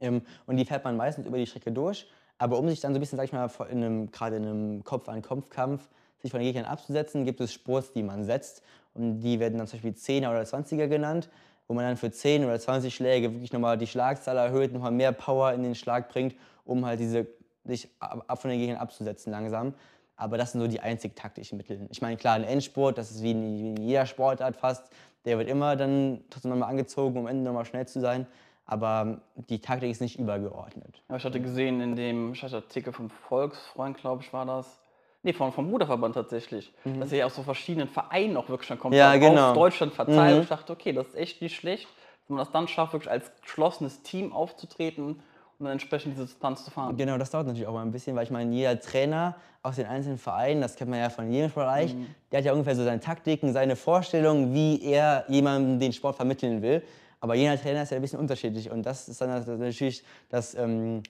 Ähm, 0.00 0.22
und 0.46 0.56
die 0.56 0.64
fährt 0.64 0.84
man 0.84 0.96
meistens 0.96 1.26
über 1.26 1.38
die 1.38 1.46
Strecke 1.46 1.70
durch. 1.70 2.10
Aber 2.38 2.58
um 2.58 2.68
sich 2.68 2.80
dann 2.80 2.92
so 2.92 2.98
ein 2.98 3.00
bisschen, 3.00 3.18
sag 3.18 3.26
ich 3.26 3.32
mal, 3.32 3.48
in 3.70 3.84
einem, 3.84 4.10
gerade 4.10 4.36
in 4.36 4.44
einem 4.44 4.84
Kopf-an-Kopf-Kampf 4.84 5.88
sich 6.20 6.30
von 6.30 6.40
den 6.40 6.46
Gegnern 6.46 6.64
abzusetzen, 6.64 7.24
gibt 7.24 7.40
es 7.40 7.52
Spurts, 7.52 7.92
die 7.92 8.02
man 8.02 8.24
setzt. 8.24 8.62
Und 8.94 9.20
die 9.20 9.40
werden 9.40 9.58
dann 9.58 9.66
zum 9.66 9.80
Beispiel 9.80 9.92
10er 9.92 10.30
oder 10.30 10.42
20er 10.42 10.88
genannt, 10.88 11.28
wo 11.66 11.74
man 11.74 11.84
dann 11.84 11.96
für 11.96 12.10
10 12.10 12.44
oder 12.44 12.58
20 12.58 12.94
Schläge 12.94 13.32
wirklich 13.32 13.52
nochmal 13.52 13.78
die 13.78 13.86
Schlagzahl 13.86 14.36
erhöht, 14.36 14.72
nochmal 14.72 14.92
mehr 14.92 15.12
Power 15.12 15.52
in 15.52 15.62
den 15.62 15.74
Schlag 15.74 16.08
bringt, 16.08 16.34
um 16.64 16.84
halt 16.84 17.00
diese, 17.00 17.26
sich 17.64 17.88
ab, 17.98 18.40
von 18.40 18.50
den 18.50 18.60
Gegnern 18.60 18.78
abzusetzen 18.78 19.32
langsam. 19.32 19.74
Aber 20.16 20.36
das 20.36 20.52
sind 20.52 20.60
so 20.60 20.66
die 20.66 20.80
einzig 20.80 21.16
taktischen 21.16 21.56
Mittel. 21.56 21.88
Ich 21.90 22.02
meine, 22.02 22.16
klar, 22.16 22.34
ein 22.34 22.44
Endspurt, 22.44 22.98
das 22.98 23.10
ist 23.10 23.22
wie 23.22 23.30
in, 23.30 23.76
jeder 23.76 24.06
Sportart 24.06 24.56
fast, 24.56 24.92
der 25.24 25.38
wird 25.38 25.48
immer 25.48 25.76
dann 25.76 26.20
trotzdem 26.30 26.50
nochmal 26.50 26.68
angezogen, 26.68 27.16
um 27.16 27.26
am 27.26 27.30
Ende 27.30 27.44
nochmal 27.44 27.64
schnell 27.64 27.86
zu 27.86 28.00
sein. 28.00 28.26
Aber 28.64 29.20
die 29.48 29.60
Taktik 29.60 29.90
ist 29.90 30.00
nicht 30.00 30.18
übergeordnet. 30.18 31.02
Ich 31.16 31.24
hatte 31.24 31.40
gesehen 31.40 31.80
in 31.80 31.96
dem 31.96 32.34
Artikel 32.40 32.92
vom 32.92 33.10
Volksfreund, 33.10 33.96
glaube 33.96 34.22
ich, 34.22 34.32
war 34.32 34.46
das. 34.46 34.81
Nee, 35.24 35.32
vom, 35.32 35.52
vom 35.52 35.70
Bruderverband 35.70 36.14
tatsächlich. 36.14 36.72
Dass 36.98 37.12
er 37.12 37.18
ja 37.18 37.26
aus 37.26 37.36
so 37.36 37.42
verschiedenen 37.42 37.88
Vereinen 37.88 38.36
auch 38.36 38.48
wirklich 38.48 38.66
schon 38.66 38.78
kommt. 38.78 38.92
Mhm. 38.92 38.98
Ja, 38.98 39.12
auf 39.12 39.20
genau. 39.20 39.54
Deutschland 39.54 39.94
verteilt. 39.94 40.30
Mhm. 40.30 40.36
Und 40.36 40.42
ich 40.42 40.48
dachte, 40.48 40.72
okay, 40.72 40.92
das 40.92 41.08
ist 41.08 41.16
echt 41.16 41.42
nicht 41.42 41.54
schlecht, 41.54 41.86
wenn 42.26 42.36
man 42.36 42.44
das 42.44 42.52
dann 42.52 42.66
schafft, 42.66 42.92
wirklich 42.92 43.10
als 43.10 43.30
geschlossenes 43.40 44.02
Team 44.02 44.32
aufzutreten 44.32 45.22
und 45.58 45.66
dann 45.66 45.72
entsprechend 45.72 46.14
diese 46.14 46.26
Distanz 46.26 46.64
zu 46.64 46.70
fahren. 46.72 46.96
Genau, 46.96 47.18
das 47.18 47.30
dauert 47.30 47.46
natürlich 47.46 47.68
auch 47.68 47.72
mal 47.72 47.82
ein 47.82 47.92
bisschen, 47.92 48.16
weil 48.16 48.24
ich 48.24 48.30
meine, 48.30 48.52
jeder 48.52 48.80
Trainer 48.80 49.36
aus 49.62 49.76
den 49.76 49.86
einzelnen 49.86 50.18
Vereinen, 50.18 50.60
das 50.60 50.74
kennt 50.74 50.90
man 50.90 50.98
ja 50.98 51.08
von 51.08 51.30
jedem 51.30 51.50
Sportbereich, 51.50 51.94
der 52.32 52.38
hat 52.38 52.44
ja 52.44 52.52
ungefähr 52.52 52.74
so 52.74 52.82
seine 52.82 52.98
Taktiken, 52.98 53.52
seine 53.52 53.76
Vorstellungen, 53.76 54.52
wie 54.52 54.82
er 54.82 55.24
jemandem 55.28 55.78
den 55.78 55.92
Sport 55.92 56.16
vermitteln 56.16 56.62
will. 56.62 56.82
Aber 57.20 57.36
jeder 57.36 57.56
Trainer 57.60 57.84
ist 57.84 57.90
ja 57.90 57.96
ein 57.96 58.02
bisschen 58.02 58.18
unterschiedlich 58.18 58.68
und 58.68 58.84
das 58.84 59.08
ist 59.08 59.20
dann 59.20 59.28
natürlich 59.28 60.02
das 60.28 60.56
ähm, 60.56 61.04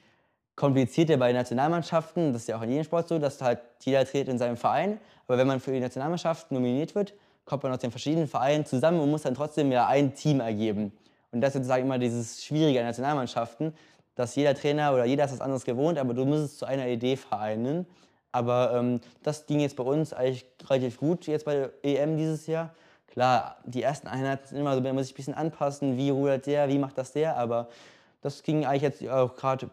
Komplizierte 0.55 1.17
bei 1.17 1.33
Nationalmannschaften. 1.33 2.33
Das 2.33 2.43
ist 2.43 2.49
ja 2.49 2.59
auch 2.59 2.63
in 2.63 2.71
jedem 2.71 2.85
Sport 2.85 3.09
so, 3.09 3.19
dass 3.19 3.41
halt 3.41 3.61
jeder 3.83 4.05
trainiert 4.05 4.29
in 4.29 4.39
seinem 4.39 4.57
Verein. 4.57 4.99
Aber 5.27 5.39
wenn 5.39 5.47
man 5.47 5.61
für 5.61 5.73
die 5.73 5.81
Nationalmannschaft 5.81 6.53
nominiert 6.53 6.95
wird, 6.95 7.15
kommt 7.45 7.63
man 7.63 7.73
aus 7.73 7.79
den 7.79 7.91
verschiedenen 7.91 8.29
Vereinen 8.29 8.67
zusammen 8.67 9.01
und 9.01 9.11
muss 9.11 9.23
dann 9.23 9.35
trotzdem 9.35 9.73
ja 9.73 9.87
ein 9.87 10.15
Team 10.15 10.41
ergeben. 10.41 10.93
Und 11.33 11.41
das 11.41 11.51
ist 11.51 11.55
sozusagen 11.55 11.85
immer 11.85 11.99
dieses 11.99 12.45
Schwierige 12.45 12.81
an 12.81 12.87
Nationalmannschaften, 12.87 13.75
dass 14.15 14.35
jeder 14.37 14.55
Trainer 14.55 14.93
oder 14.93 15.05
jeder 15.05 15.25
ist 15.25 15.33
was 15.33 15.41
anderes 15.41 15.65
gewohnt, 15.65 15.99
aber 15.99 16.13
du 16.13 16.27
musst 16.27 16.45
es 16.45 16.59
zu 16.59 16.67
einer 16.67 16.87
Idee 16.87 17.17
vereinen. 17.17 17.87
Aber 18.31 18.75
ähm, 18.75 19.01
das 19.23 19.47
ging 19.47 19.61
jetzt 19.61 19.77
bei 19.77 19.85
uns 19.85 20.13
eigentlich 20.13 20.47
relativ 20.69 20.99
gut 20.99 21.27
jetzt 21.27 21.45
bei 21.45 21.55
der 21.55 21.71
EM 21.83 22.17
dieses 22.17 22.47
Jahr. 22.47 22.75
Klar, 23.07 23.57
die 23.65 23.83
ersten 23.83 24.09
Einheiten 24.09 24.47
sind 24.47 24.59
immer 24.59 24.75
so, 24.75 24.81
man 24.81 24.95
muss 24.95 25.07
sich 25.07 25.15
ein 25.15 25.17
bisschen 25.17 25.35
anpassen, 25.35 25.99
wie 25.99 26.11
rudert 26.11 26.47
der, 26.47 26.69
wie 26.69 26.79
macht 26.79 26.97
das 26.97 27.13
der, 27.13 27.37
aber 27.37 27.69
das 28.23 28.43
ging 28.43 28.65
eigentlich 28.65 28.83
jetzt 28.83 29.07
auch 29.09 29.37
gerade 29.37 29.69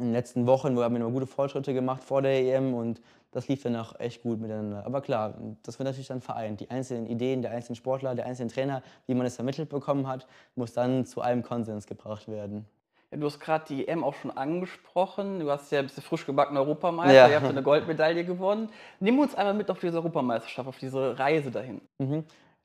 in 0.00 0.06
den 0.06 0.12
letzten 0.12 0.46
Wochen, 0.46 0.76
wo 0.76 0.82
haben 0.82 0.94
wir 0.94 1.00
immer 1.00 1.10
gute 1.10 1.26
Fortschritte 1.26 1.72
gemacht 1.74 2.02
vor 2.02 2.22
der 2.22 2.32
EM 2.40 2.74
und 2.74 3.00
das 3.32 3.46
lief 3.48 3.62
dann 3.62 3.76
auch 3.76 3.98
echt 4.00 4.22
gut 4.22 4.40
miteinander. 4.40 4.84
Aber 4.84 5.00
klar, 5.00 5.34
das 5.62 5.78
wird 5.78 5.86
natürlich 5.86 6.08
dann 6.08 6.20
vereint. 6.20 6.60
Die 6.60 6.70
einzelnen 6.70 7.06
Ideen 7.06 7.42
der 7.42 7.52
einzelnen 7.52 7.76
Sportler, 7.76 8.14
der 8.14 8.26
einzelnen 8.26 8.48
Trainer, 8.50 8.82
wie 9.06 9.14
man 9.14 9.26
es 9.26 9.36
vermittelt 9.36 9.68
bekommen 9.68 10.08
hat, 10.08 10.26
muss 10.56 10.72
dann 10.72 11.04
zu 11.06 11.20
einem 11.20 11.42
Konsens 11.42 11.86
gebracht 11.86 12.26
werden. 12.28 12.66
Ja, 13.12 13.18
du 13.18 13.26
hast 13.26 13.38
gerade 13.40 13.64
die 13.68 13.86
EM 13.88 14.02
auch 14.04 14.14
schon 14.14 14.30
angesprochen. 14.30 15.40
Du 15.40 15.50
hast 15.50 15.70
ja 15.72 15.80
ein 15.80 15.86
bisschen 15.86 16.02
frisch 16.02 16.26
gebackener 16.26 16.60
Europameister, 16.60 17.14
Ja. 17.14 17.28
ihr 17.28 17.36
habt 17.36 17.46
eine 17.46 17.62
Goldmedaille 17.62 18.24
gewonnen. 18.24 18.68
Nimm 19.00 19.18
uns 19.18 19.34
einmal 19.34 19.54
mit 19.54 19.70
auf 19.70 19.78
diese 19.80 19.96
Europameisterschaft, 19.98 20.68
auf 20.68 20.78
diese 20.78 21.18
Reise 21.18 21.50
dahin. 21.50 21.80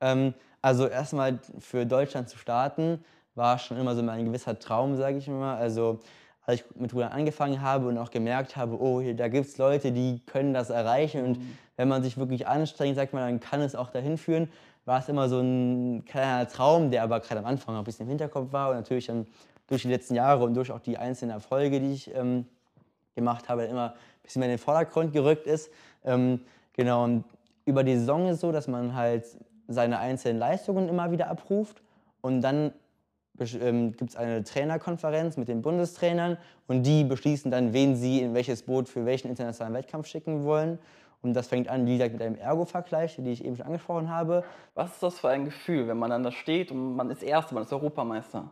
Ähm, 0.01 0.34
also 0.62 0.88
erstmal 0.88 1.39
für 1.60 1.86
Deutschland 1.86 2.30
zu 2.30 2.38
starten, 2.38 3.04
war 3.36 3.60
schon 3.60 3.77
immer 3.77 3.96
so 3.96 4.01
mein 4.01 4.25
gewisser 4.25 4.58
Traum, 4.58 4.96
sage 4.96 5.18
ich 5.18 5.27
mal. 5.27 5.58
Also 5.58 6.00
als 6.46 6.62
ich 6.62 6.66
mit 6.75 6.94
Rudern 6.94 7.12
angefangen 7.12 7.62
habe 7.62 7.88
und 7.88 7.98
auch 7.98 8.12
gemerkt 8.12 8.56
habe, 8.56 8.80
oh, 8.80 9.02
hier, 9.02 9.16
da 9.16 9.28
gibt 9.28 9.48
es 9.48 9.58
Leute, 9.58 9.92
die 9.92 10.22
können 10.25 10.54
das 10.54 10.70
erreichen. 10.70 11.24
Und 11.24 11.40
wenn 11.75 11.88
man 11.88 12.04
sich 12.04 12.18
wirklich 12.18 12.48
anstrengt, 12.48 12.96
sagt 12.96 13.14
man, 13.14 13.24
dann 13.24 13.40
kann 13.40 13.62
es 13.62 13.75
auch 13.75 13.90
dahin 13.90 14.18
führen. 14.18 14.50
War 14.86 15.00
es 15.00 15.10
immer 15.10 15.28
so 15.30 15.40
ein 15.40 16.06
kleiner 16.06 16.48
Traum, 16.48 16.92
der 16.92 17.04
aber 17.04 17.20
gerade 17.20 17.40
am 17.40 17.46
Anfang 17.46 17.74
noch 17.74 17.82
ein 17.82 17.86
bisschen 17.86 18.06
im 18.06 18.10
Hinterkopf 18.10 18.54
war 18.54 18.70
und 18.70 18.75
natürlich 18.75 19.08
dann 19.08 19.25
durch 19.68 19.82
die 19.82 19.88
letzten 19.88 20.14
Jahre 20.14 20.44
und 20.44 20.54
durch 20.54 20.72
auch 20.72 20.80
die 20.80 20.98
einzelnen 20.98 21.32
Erfolge, 21.32 21.80
die 21.80 21.94
ich 21.94 22.14
ähm, 22.14 22.46
gemacht 23.16 23.50
habe, 23.50 23.64
immer 23.64 23.94
ein 23.94 24.22
bisschen 24.22 24.42
mehr 24.42 24.50
in 24.50 24.58
den 24.58 24.64
Vordergrund 24.64 25.12
gerückt 25.12 25.48
ist. 25.48 25.72
Ähm, 26.04 26.42
Genau, 26.75 27.06
und 27.06 27.24
über 27.66 27.84
die 27.84 27.96
Saison 27.96 28.28
ist 28.28 28.36
es 28.36 28.42
so, 28.42 28.52
dass 28.52 28.68
man 28.68 28.96
halt 28.96 29.25
seine 29.68 29.98
einzelnen 30.00 30.40
Leistungen 30.40 30.90
immer 30.90 31.12
wieder 31.12 31.30
abruft 31.30 31.82
und 32.22 32.42
dann 32.42 32.74
ähm, 33.39 33.96
gibt 33.96 34.12
es 34.12 34.15
eine 34.15 34.44
Trainerkonferenz 34.44 35.38
mit 35.38 35.48
den 35.48 35.62
Bundestrainern 35.62 36.38
und 36.68 36.84
die 36.84 37.04
beschließen 37.04 37.51
dann, 37.51 37.74
wen 37.74 37.96
sie 37.96 38.22
in 38.22 38.34
welches 38.34 38.63
Boot 38.63 38.89
für 38.89 39.06
welchen 39.06 39.30
internationalen 39.30 39.75
Wettkampf 39.75 40.08
schicken 40.08 40.44
wollen. 40.44 40.80
Und 41.22 41.34
das 41.34 41.48
fängt 41.48 41.70
an, 41.70 41.88
wie 41.88 41.98
gesagt, 41.98 42.13
mit 42.13 42.22
einem 42.22 42.36
Ergo-Vergleich, 42.36 43.15
den 43.15 43.25
ich 43.25 43.44
eben 43.44 43.56
schon 43.56 43.65
angesprochen 43.65 44.10
habe. 44.10 44.44
Was 44.75 44.92
ist 44.94 45.04
das 45.04 45.20
für 45.20 45.30
ein 45.30 45.46
Gefühl, 45.46 45.88
wenn 45.88 45.98
man 45.98 46.12
dann 46.12 46.24
da 46.24 46.32
steht 46.32 46.72
und 46.72 46.96
man 46.96 47.10
ist 47.10 47.24
Erster, 47.24 47.56
man 47.56 47.63
ist 47.63 47.74
Europameister? 47.74 48.50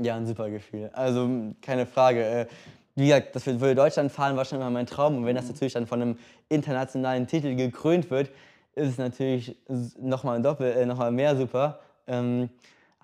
Ja, 0.00 0.16
ein 0.16 0.26
super 0.26 0.48
Gefühl. 0.48 0.90
Also 0.94 1.28
keine 1.60 1.86
Frage. 1.86 2.24
Äh, 2.24 2.46
Wie 2.94 3.08
gesagt, 3.08 3.36
das 3.36 3.44
für 3.44 3.74
Deutschland 3.74 4.10
fahren 4.10 4.36
war 4.36 4.44
schon 4.44 4.58
immer 4.58 4.70
mein 4.70 4.86
Traum. 4.86 5.18
Und 5.18 5.26
wenn 5.26 5.36
das 5.36 5.48
natürlich 5.48 5.74
dann 5.74 5.86
von 5.86 6.00
einem 6.00 6.18
internationalen 6.48 7.26
Titel 7.26 7.54
gekrönt 7.56 8.10
wird, 8.10 8.30
ist 8.74 8.88
es 8.88 8.98
natürlich 8.98 9.56
nochmal 10.00 10.40
doppelt, 10.42 10.76
äh, 10.76 11.10
mehr 11.10 11.36
super. 11.36 11.78
Ähm, 12.06 12.48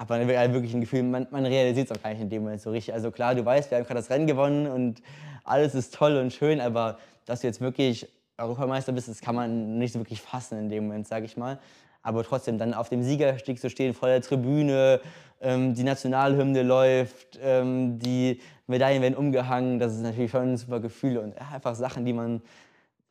aber 0.00 0.16
man 0.16 0.28
wirklich 0.54 0.72
ein 0.72 0.80
Gefühl, 0.80 1.02
man, 1.02 1.26
man 1.30 1.44
realisiert 1.44 1.90
es 1.90 1.96
auch 1.96 2.02
gar 2.02 2.08
nicht 2.08 2.22
in 2.22 2.30
dem 2.30 2.42
Moment 2.42 2.62
so 2.62 2.70
richtig. 2.70 2.94
Also 2.94 3.10
klar, 3.10 3.34
du 3.34 3.44
weißt, 3.44 3.70
wir 3.70 3.76
haben 3.76 3.84
gerade 3.84 4.00
das 4.00 4.08
Rennen 4.08 4.26
gewonnen 4.26 4.66
und 4.66 5.02
alles 5.44 5.74
ist 5.74 5.92
toll 5.92 6.16
und 6.16 6.32
schön, 6.32 6.58
aber 6.58 6.96
dass 7.26 7.42
du 7.42 7.48
jetzt 7.48 7.60
wirklich 7.60 8.08
Europameister 8.38 8.92
bist, 8.92 9.08
das 9.08 9.20
kann 9.20 9.34
man 9.34 9.76
nicht 9.76 9.92
so 9.92 9.98
wirklich 9.98 10.22
fassen 10.22 10.58
in 10.58 10.68
dem 10.70 10.86
Moment, 10.86 11.06
sage 11.06 11.26
ich 11.26 11.36
mal. 11.36 11.58
Aber 12.02 12.24
trotzdem 12.24 12.56
dann 12.56 12.72
auf 12.72 12.88
dem 12.88 13.02
Siegerstieg 13.02 13.60
zu 13.60 13.68
stehen, 13.68 13.92
vor 13.92 14.08
der 14.08 14.22
Tribüne, 14.22 15.02
ähm, 15.42 15.74
die 15.74 15.84
Nationalhymne 15.84 16.62
läuft, 16.62 17.38
ähm, 17.42 17.98
die 17.98 18.40
Medaillen 18.68 19.02
werden 19.02 19.16
umgehangen, 19.16 19.78
das 19.78 19.92
ist 19.92 20.00
natürlich 20.00 20.30
schon 20.30 20.52
ein 20.52 20.56
super 20.56 20.80
Gefühl 20.80 21.18
und 21.18 21.38
einfach 21.38 21.74
Sachen, 21.74 22.06
die 22.06 22.14
man 22.14 22.40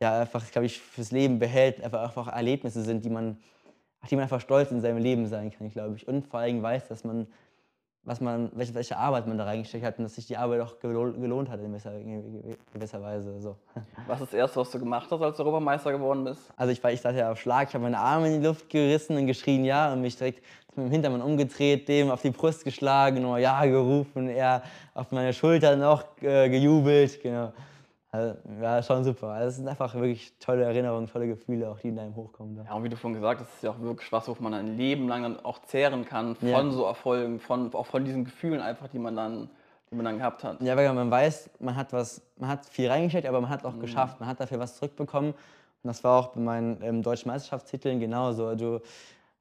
ja 0.01 0.21
einfach, 0.21 0.49
glaube 0.51 0.65
ich, 0.65 0.79
fürs 0.79 1.11
Leben 1.11 1.37
behält, 1.37 1.83
einfach, 1.83 2.01
einfach 2.01 2.29
Erlebnisse 2.29 2.81
sind, 2.81 3.05
die 3.05 3.11
man, 3.11 3.37
auf 4.01 4.09
die 4.09 4.15
man 4.15 4.23
einfach 4.23 4.41
stolz 4.41 4.71
in 4.71 4.81
seinem 4.81 4.97
Leben 4.97 5.27
sein 5.27 5.51
kann, 5.51 5.69
glaube 5.69 5.95
ich. 5.95 6.07
Und 6.07 6.27
vor 6.27 6.39
allem 6.39 6.61
weiß, 6.61 6.87
dass 6.87 7.03
man 7.03 7.27
was 8.03 8.21
man, 8.21 8.49
welche, 8.55 8.73
welche 8.73 8.97
Arbeit 8.97 9.27
man 9.27 9.37
da 9.37 9.43
reingesteckt 9.43 9.85
hat 9.85 9.97
und 9.97 10.05
dass 10.05 10.15
sich 10.15 10.25
die 10.25 10.37
Arbeit 10.37 10.61
auch 10.61 10.79
gelohnt 10.79 11.49
hat 11.49 11.59
in 11.59 11.67
gewisser, 11.67 11.93
in 11.93 12.57
gewisser 12.73 13.01
Weise. 13.01 13.39
So. 13.39 13.55
Was 14.07 14.21
ist 14.21 14.33
das 14.33 14.39
Erste, 14.39 14.59
was 14.59 14.71
du 14.71 14.79
gemacht 14.79 15.07
hast, 15.11 15.21
als 15.21 15.37
du 15.37 15.43
Europameister 15.43 15.91
geworden 15.91 16.23
bist? 16.23 16.41
Also 16.55 16.71
ich 16.71 16.83
war, 16.83 16.91
ich 16.91 17.01
saß 17.01 17.15
ja 17.15 17.31
auf 17.31 17.39
Schlag, 17.39 17.67
ich 17.67 17.73
habe 17.75 17.83
meine 17.83 17.99
Arme 17.99 18.33
in 18.33 18.41
die 18.41 18.47
Luft 18.47 18.69
gerissen 18.69 19.15
und 19.17 19.27
geschrien 19.27 19.63
Ja 19.63 19.93
und 19.93 20.01
mich 20.01 20.17
direkt 20.17 20.43
mit 20.75 20.87
dem 20.87 20.91
Hintermann 20.91 21.21
umgedreht, 21.21 21.87
dem 21.87 22.09
auf 22.09 22.21
die 22.21 22.31
Brust 22.31 22.63
geschlagen, 22.63 23.21
nur 23.21 23.37
Ja 23.37 23.63
gerufen, 23.65 24.29
er 24.29 24.63
auf 24.95 25.11
meine 25.11 25.33
Schulter 25.33 25.75
noch 25.75 26.03
äh, 26.21 26.49
gejubelt, 26.49 27.21
genau. 27.21 27.53
Also, 28.11 28.35
ja, 28.59 28.81
schon 28.81 29.03
super. 29.03 29.27
Also, 29.27 29.49
es 29.49 29.55
sind 29.57 29.67
einfach 29.67 29.93
wirklich 29.93 30.33
tolle 30.39 30.63
Erinnerungen, 30.63 31.07
tolle 31.07 31.27
Gefühle, 31.27 31.69
auch 31.69 31.79
die 31.79 31.89
in 31.89 31.99
einem 31.99 32.15
hochkommen. 32.15 32.55
Da. 32.55 32.63
Ja, 32.63 32.73
und 32.73 32.83
wie 32.83 32.89
du 32.89 32.95
vorhin 32.95 33.15
gesagt 33.19 33.41
hast, 33.41 33.53
ist 33.53 33.63
ja 33.63 33.69
auch 33.69 33.79
wirklich 33.79 34.11
was, 34.11 34.27
wo 34.27 34.35
man 34.39 34.53
ein 34.55 34.77
Leben 34.77 35.07
lang 35.07 35.21
dann 35.23 35.39
auch 35.45 35.59
zehren 35.61 36.05
kann 36.05 36.35
von 36.35 36.47
Ja. 36.49 36.71
so 36.71 36.85
Erfolgen, 36.85 37.39
von, 37.39 37.71
auch 37.75 37.85
von 37.85 38.03
diesen 38.03 38.25
Gefühlen 38.25 38.61
einfach, 38.61 38.87
die 38.87 38.97
man 38.97 39.15
dann, 39.15 39.49
die 39.91 39.95
man 39.95 40.05
dann 40.05 40.17
gehabt 40.17 40.43
hat. 40.43 40.59
Ja, 40.61 40.75
weil 40.75 40.91
man 40.91 41.11
weiß, 41.11 41.51
man 41.59 41.75
hat 41.75 41.93
was, 41.93 42.21
man 42.37 42.49
hat 42.49 42.65
viel 42.65 42.89
reingesteckt, 42.89 43.27
aber 43.27 43.41
man 43.41 43.49
hat 43.51 43.63
auch 43.63 43.77
geschafft, 43.79 44.19
man 44.19 44.27
hat 44.27 44.39
dafür 44.39 44.57
was 44.59 44.75
zurückbekommen. 44.77 45.31
Und 45.31 45.87
das 45.87 46.03
war 46.03 46.19
auch 46.19 46.27
bei 46.29 46.41
meinen 46.41 46.81
ähm, 46.81 47.03
deutschen 47.03 47.29
Meisterschaftstiteln 47.29 47.99
genauso. 47.99 48.55
Du, 48.55 48.81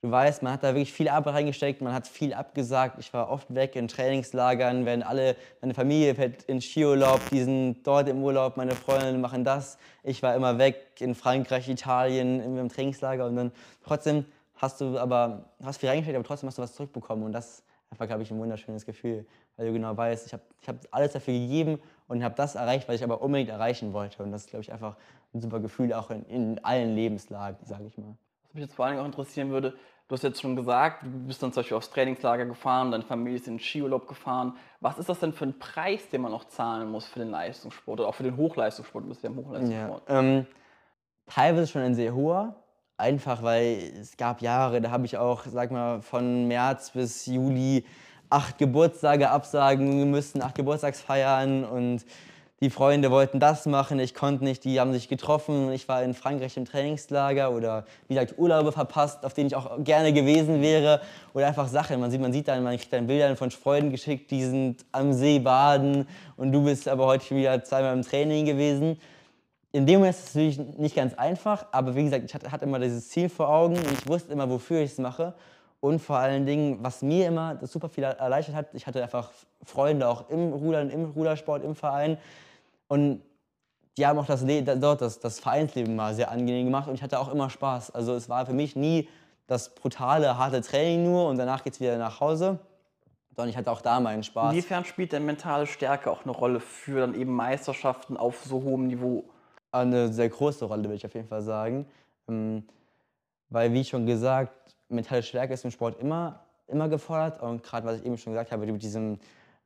du 0.02 0.11
weißt, 0.11 0.43
man 0.43 0.52
hat 0.52 0.62
da 0.62 0.69
wirklich 0.69 0.93
viel 0.93 1.09
Arbeit 1.09 1.35
reingesteckt, 1.35 1.81
man 1.81 1.93
hat 1.93 2.07
viel 2.07 2.33
abgesagt. 2.33 2.97
Ich 2.99 3.12
war 3.12 3.31
oft 3.31 3.52
weg 3.55 3.75
in 3.76 3.88
Trainingslagern, 3.88 4.87
wenn 4.87 5.02
alle, 5.02 5.37
meine 5.61 5.75
Familie 5.75 6.14
fährt 6.14 6.45
in 6.45 6.61
Skiurlaub, 6.61 7.21
die 7.31 7.43
sind 7.43 7.83
dort 7.83 8.09
im 8.09 8.23
Urlaub, 8.23 8.57
meine 8.57 8.75
Freunde 8.75 9.19
machen 9.19 9.45
das. 9.45 9.78
Ich 10.02 10.23
war 10.23 10.35
immer 10.35 10.59
weg 10.59 10.76
in 11.00 11.14
Frankreich, 11.14 11.69
Italien, 11.69 12.40
im, 12.40 12.59
im 12.59 12.69
Trainingslager 12.69 13.26
und 13.26 13.37
dann 13.37 13.52
trotzdem 13.85 14.25
hast 14.57 14.81
du 14.81 14.99
aber, 14.99 15.45
hast 15.62 15.78
viel 15.78 15.88
reingesteckt, 15.88 16.17
aber 16.17 16.26
trotzdem 16.26 16.49
hast 16.49 16.59
du 16.59 16.62
was 16.62 16.75
zurückbekommen 16.75 17.25
und 17.25 17.33
das 17.33 17.62
einfach, 17.90 18.07
glaube 18.07 18.23
ich, 18.23 18.31
ein 18.31 18.38
wunderschönes 18.38 18.85
Gefühl, 18.85 19.26
weil 19.57 19.67
du 19.67 19.73
genau 19.73 19.97
weißt, 19.97 20.26
ich 20.26 20.33
habe 20.33 20.43
ich 20.61 20.69
hab 20.69 20.76
alles 20.90 21.12
dafür 21.12 21.35
gegeben 21.35 21.81
und 22.07 22.23
habe 22.23 22.35
das 22.35 22.55
erreicht, 22.55 22.88
was 22.88 22.97
ich 22.97 23.05
aber 23.05 23.23
unbedingt 23.23 23.50
erreichen 23.50 23.93
wollte 23.93 24.23
und 24.23 24.31
das 24.31 24.43
ist, 24.43 24.50
glaube 24.50 24.62
ich, 24.62 24.73
einfach 24.73 24.97
ein 25.35 25.40
super 25.40 25.61
Gefühl, 25.61 25.93
auch 25.93 26.11
in, 26.11 26.25
in 26.26 26.64
allen 26.64 26.95
Lebenslagen, 26.95 27.59
sage 27.64 27.87
ich 27.87 27.97
mal. 27.99 28.17
Was 28.49 28.55
mich 28.55 28.62
jetzt 28.62 28.75
vor 28.75 28.87
allen 28.87 28.95
Dingen 28.95 29.02
auch 29.02 29.07
interessieren 29.07 29.50
würde, 29.50 29.75
du 30.09 30.14
hast 30.14 30.23
jetzt 30.23 30.40
schon 30.40 30.57
gesagt, 30.57 31.02
du 31.02 31.26
bist 31.26 31.43
dann 31.43 31.52
zum 31.52 31.61
Beispiel 31.61 31.76
aufs 31.76 31.90
Trainingslager 31.90 32.47
gefahren, 32.47 32.90
deine 32.90 33.05
Familie 33.05 33.37
ist 33.37 33.47
in 33.47 33.55
den 33.55 33.61
Skiurlaub 33.61 34.09
gefahren. 34.09 34.57
Was 34.81 34.99
ist 34.99 35.11
das 35.11 35.21
denn 35.21 35.35
für 35.35 35.45
ein 35.45 35.59
Preis, 35.59 36.09
den 36.09 36.23
man 36.23 36.33
noch 36.33 36.45
zahlen 36.45 36.90
muss 36.90 37.07
für 37.07 37.19
den 37.19 37.31
Leistungssport 37.31 38.00
oder 38.00 38.09
auch 38.09 38.14
für 38.14 38.23
den 38.23 38.38
Hochleistungssport? 38.38 39.05
Du 39.05 39.09
bist 39.11 39.23
ja 39.23 39.28
im 39.28 39.37
Hochleistungssport. 39.37 40.02
Ähm, 40.09 40.47
teilweise 41.26 41.67
schon 41.67 41.83
ein 41.83 41.95
sehr 41.95 42.14
hoher, 42.14 42.57
einfach 42.97 43.43
weil 43.43 43.93
es 44.00 44.17
gab 44.17 44.40
Jahre, 44.40 44.81
da 44.81 44.90
habe 44.90 45.05
ich 45.05 45.19
auch, 45.19 45.45
sag 45.45 45.71
mal, 45.71 46.00
von 46.00 46.49
März 46.49 46.93
bis 46.93 47.26
Juli 47.26 47.85
acht 48.31 48.57
Geburtstage 48.57 49.31
absagen 49.31 50.11
müssen, 50.11 50.43
acht 50.43 50.55
Geburtstagsfeiern 50.55 51.64
und 51.64 52.07
die 52.60 52.70
Freunde 52.70 53.10
wollten 53.10 53.40
das 53.40 53.66
machen, 53.66 54.00
ich 54.00 54.14
konnte 54.14 54.44
nicht, 54.44 54.64
die 54.64 54.80
haben 54.80 54.92
sich 54.92 55.08
getroffen, 55.08 55.72
ich 55.72 55.88
war 55.88 56.02
in 56.02 56.14
Frankreich 56.14 56.56
im 56.56 56.64
Trainingslager 56.64 57.52
oder 57.52 57.84
wie 58.08 58.14
gesagt 58.14 58.38
Urlaube 58.38 58.72
verpasst, 58.72 59.24
auf 59.24 59.34
denen 59.34 59.46
ich 59.46 59.56
auch 59.56 59.82
gerne 59.84 60.12
gewesen 60.12 60.60
wäre 60.60 61.00
oder 61.34 61.46
einfach 61.46 61.68
Sachen, 61.68 62.00
man 62.00 62.10
sieht, 62.10 62.20
man 62.20 62.32
sieht 62.32 62.48
dann, 62.48 62.62
man 62.62 62.76
kriegt 62.76 62.92
dann 62.92 63.06
Bilder 63.06 63.36
von 63.36 63.50
Freunden 63.50 63.90
geschickt, 63.90 64.30
die 64.30 64.44
sind 64.44 64.84
am 64.92 65.12
See 65.12 65.38
baden 65.38 66.08
und 66.36 66.52
du 66.52 66.64
bist 66.64 66.88
aber 66.88 67.06
heute 67.06 67.34
wieder 67.36 67.62
zweimal 67.62 67.94
im 67.94 68.02
Training 68.02 68.46
gewesen 68.46 68.98
in 69.70 69.86
dem 69.86 70.00
Moment 70.00 70.16
ist 70.16 70.28
es 70.28 70.34
natürlich 70.34 70.58
nicht 70.78 70.96
ganz 70.96 71.14
einfach, 71.14 71.66
aber 71.72 71.94
wie 71.94 72.04
gesagt, 72.04 72.24
ich 72.24 72.34
hatte, 72.34 72.50
hatte 72.50 72.64
immer 72.64 72.78
dieses 72.78 73.08
Ziel 73.08 73.28
vor 73.28 73.48
Augen 73.48 73.76
und 73.76 73.92
ich 73.92 74.08
wusste 74.08 74.32
immer, 74.32 74.48
wofür 74.48 74.80
ich 74.80 74.92
es 74.92 74.98
mache. 74.98 75.34
Und 75.80 76.00
vor 76.00 76.16
allen 76.16 76.46
Dingen, 76.46 76.78
was 76.82 77.02
mir 77.02 77.28
immer 77.28 77.54
das 77.54 77.70
super 77.70 77.88
viel 77.88 78.02
erleichtert 78.02 78.56
hat, 78.56 78.66
ich 78.72 78.86
hatte 78.86 79.02
einfach 79.02 79.30
Freunde 79.64 80.08
auch 80.08 80.28
im 80.30 80.52
Rudern, 80.52 80.90
im 80.90 81.04
Rudersport, 81.04 81.62
im 81.62 81.76
Verein. 81.76 82.18
Und 82.88 83.23
die 83.97 84.07
haben 84.07 84.18
auch 84.18 84.26
das, 84.26 84.42
Le- 84.42 84.62
dort 84.62 85.00
das, 85.00 85.21
das 85.21 85.40
Vereinsleben 85.40 85.95
mal 85.97 86.14
sehr 86.14 86.30
angenehm 86.30 86.64
gemacht 86.66 86.88
und 86.88 86.95
ich 86.95 87.02
hatte 87.02 87.18
auch 87.18 87.33
immer 87.33 87.50
Spaß. 87.50 87.90
Also 87.92 88.14
es 88.14 88.28
war 88.28 88.47
für 88.47 88.52
mich 88.52 88.76
nie 88.76 89.09
das 89.47 89.75
brutale, 89.75 90.37
harte 90.38 90.61
Training 90.61 91.04
nur 91.04 91.28
und 91.28 91.38
danach 91.38 91.64
geht 91.64 91.75
es 91.75 91.80
wieder 91.80 91.97
nach 91.99 92.21
Hause, 92.21 92.59
sondern 93.35 93.50
ich 93.50 93.57
hatte 93.57 93.71
auch 93.71 93.80
da 93.80 93.99
meinen 94.00 94.23
Spaß. 94.23 94.52
Inwiefern 94.52 94.85
spielt 94.85 95.12
denn 95.12 95.25
mentale 95.25 95.66
Stärke 95.66 96.11
auch 96.11 96.23
eine 96.23 96.33
Rolle 96.33 96.61
für 96.61 97.00
dann 97.00 97.14
eben 97.14 97.35
Meisterschaften 97.35 98.16
auf 98.16 98.45
so 98.45 98.62
hohem 98.62 98.87
Niveau? 98.88 99.25
eine 99.71 100.12
sehr 100.12 100.28
große 100.28 100.64
Rolle, 100.64 100.85
würde 100.85 100.95
ich 100.95 101.04
auf 101.07 101.14
jeden 101.14 101.28
Fall 101.28 101.42
sagen. 101.42 101.87
Ähm, 102.28 102.64
Weil, 103.50 103.73
wie 103.73 103.85
schon 103.85 104.07
gesagt, 104.07 104.52
mentale 104.88 105.23
Stärke 105.23 105.54
ist 105.54 105.64
im 105.64 105.71
Sport 105.71 106.00
immer, 106.00 106.40
immer 106.66 106.88
gefordert. 106.88 107.42
Und 107.42 107.62
gerade, 107.62 107.87
was 107.87 107.97
ich 107.99 108.07
eben 108.07 108.16
schon 108.16 108.33
gesagt 108.33 108.52
habe, 108.52 108.66
mit 108.66 108.83
diesem 108.83 109.18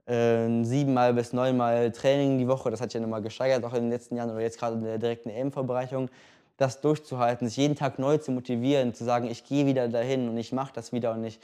äh, 0.06 0.64
siebenmal 0.64 1.14
bis 1.14 1.32
neunmal 1.32 1.92
Training 1.92 2.38
die 2.38 2.48
Woche, 2.48 2.70
das 2.70 2.80
hat 2.80 2.90
sich 2.90 3.00
ja 3.00 3.00
nochmal 3.00 3.22
gesteigert, 3.22 3.64
auch 3.64 3.74
in 3.74 3.82
den 3.82 3.90
letzten 3.90 4.16
Jahren 4.16 4.30
oder 4.30 4.40
jetzt 4.40 4.58
gerade 4.58 4.76
in 4.76 4.84
der 4.84 4.98
direkten 4.98 5.30
EM-Vorbereitung, 5.30 6.08
das 6.56 6.80
durchzuhalten, 6.80 7.48
sich 7.48 7.56
jeden 7.56 7.76
Tag 7.76 7.98
neu 7.98 8.18
zu 8.18 8.30
motivieren, 8.30 8.94
zu 8.94 9.04
sagen, 9.04 9.28
ich 9.28 9.44
gehe 9.44 9.66
wieder 9.66 9.88
dahin 9.88 10.28
und 10.28 10.36
ich 10.36 10.52
mache 10.52 10.72
das 10.74 10.92
wieder 10.92 11.12
und 11.12 11.24
ich, 11.24 11.40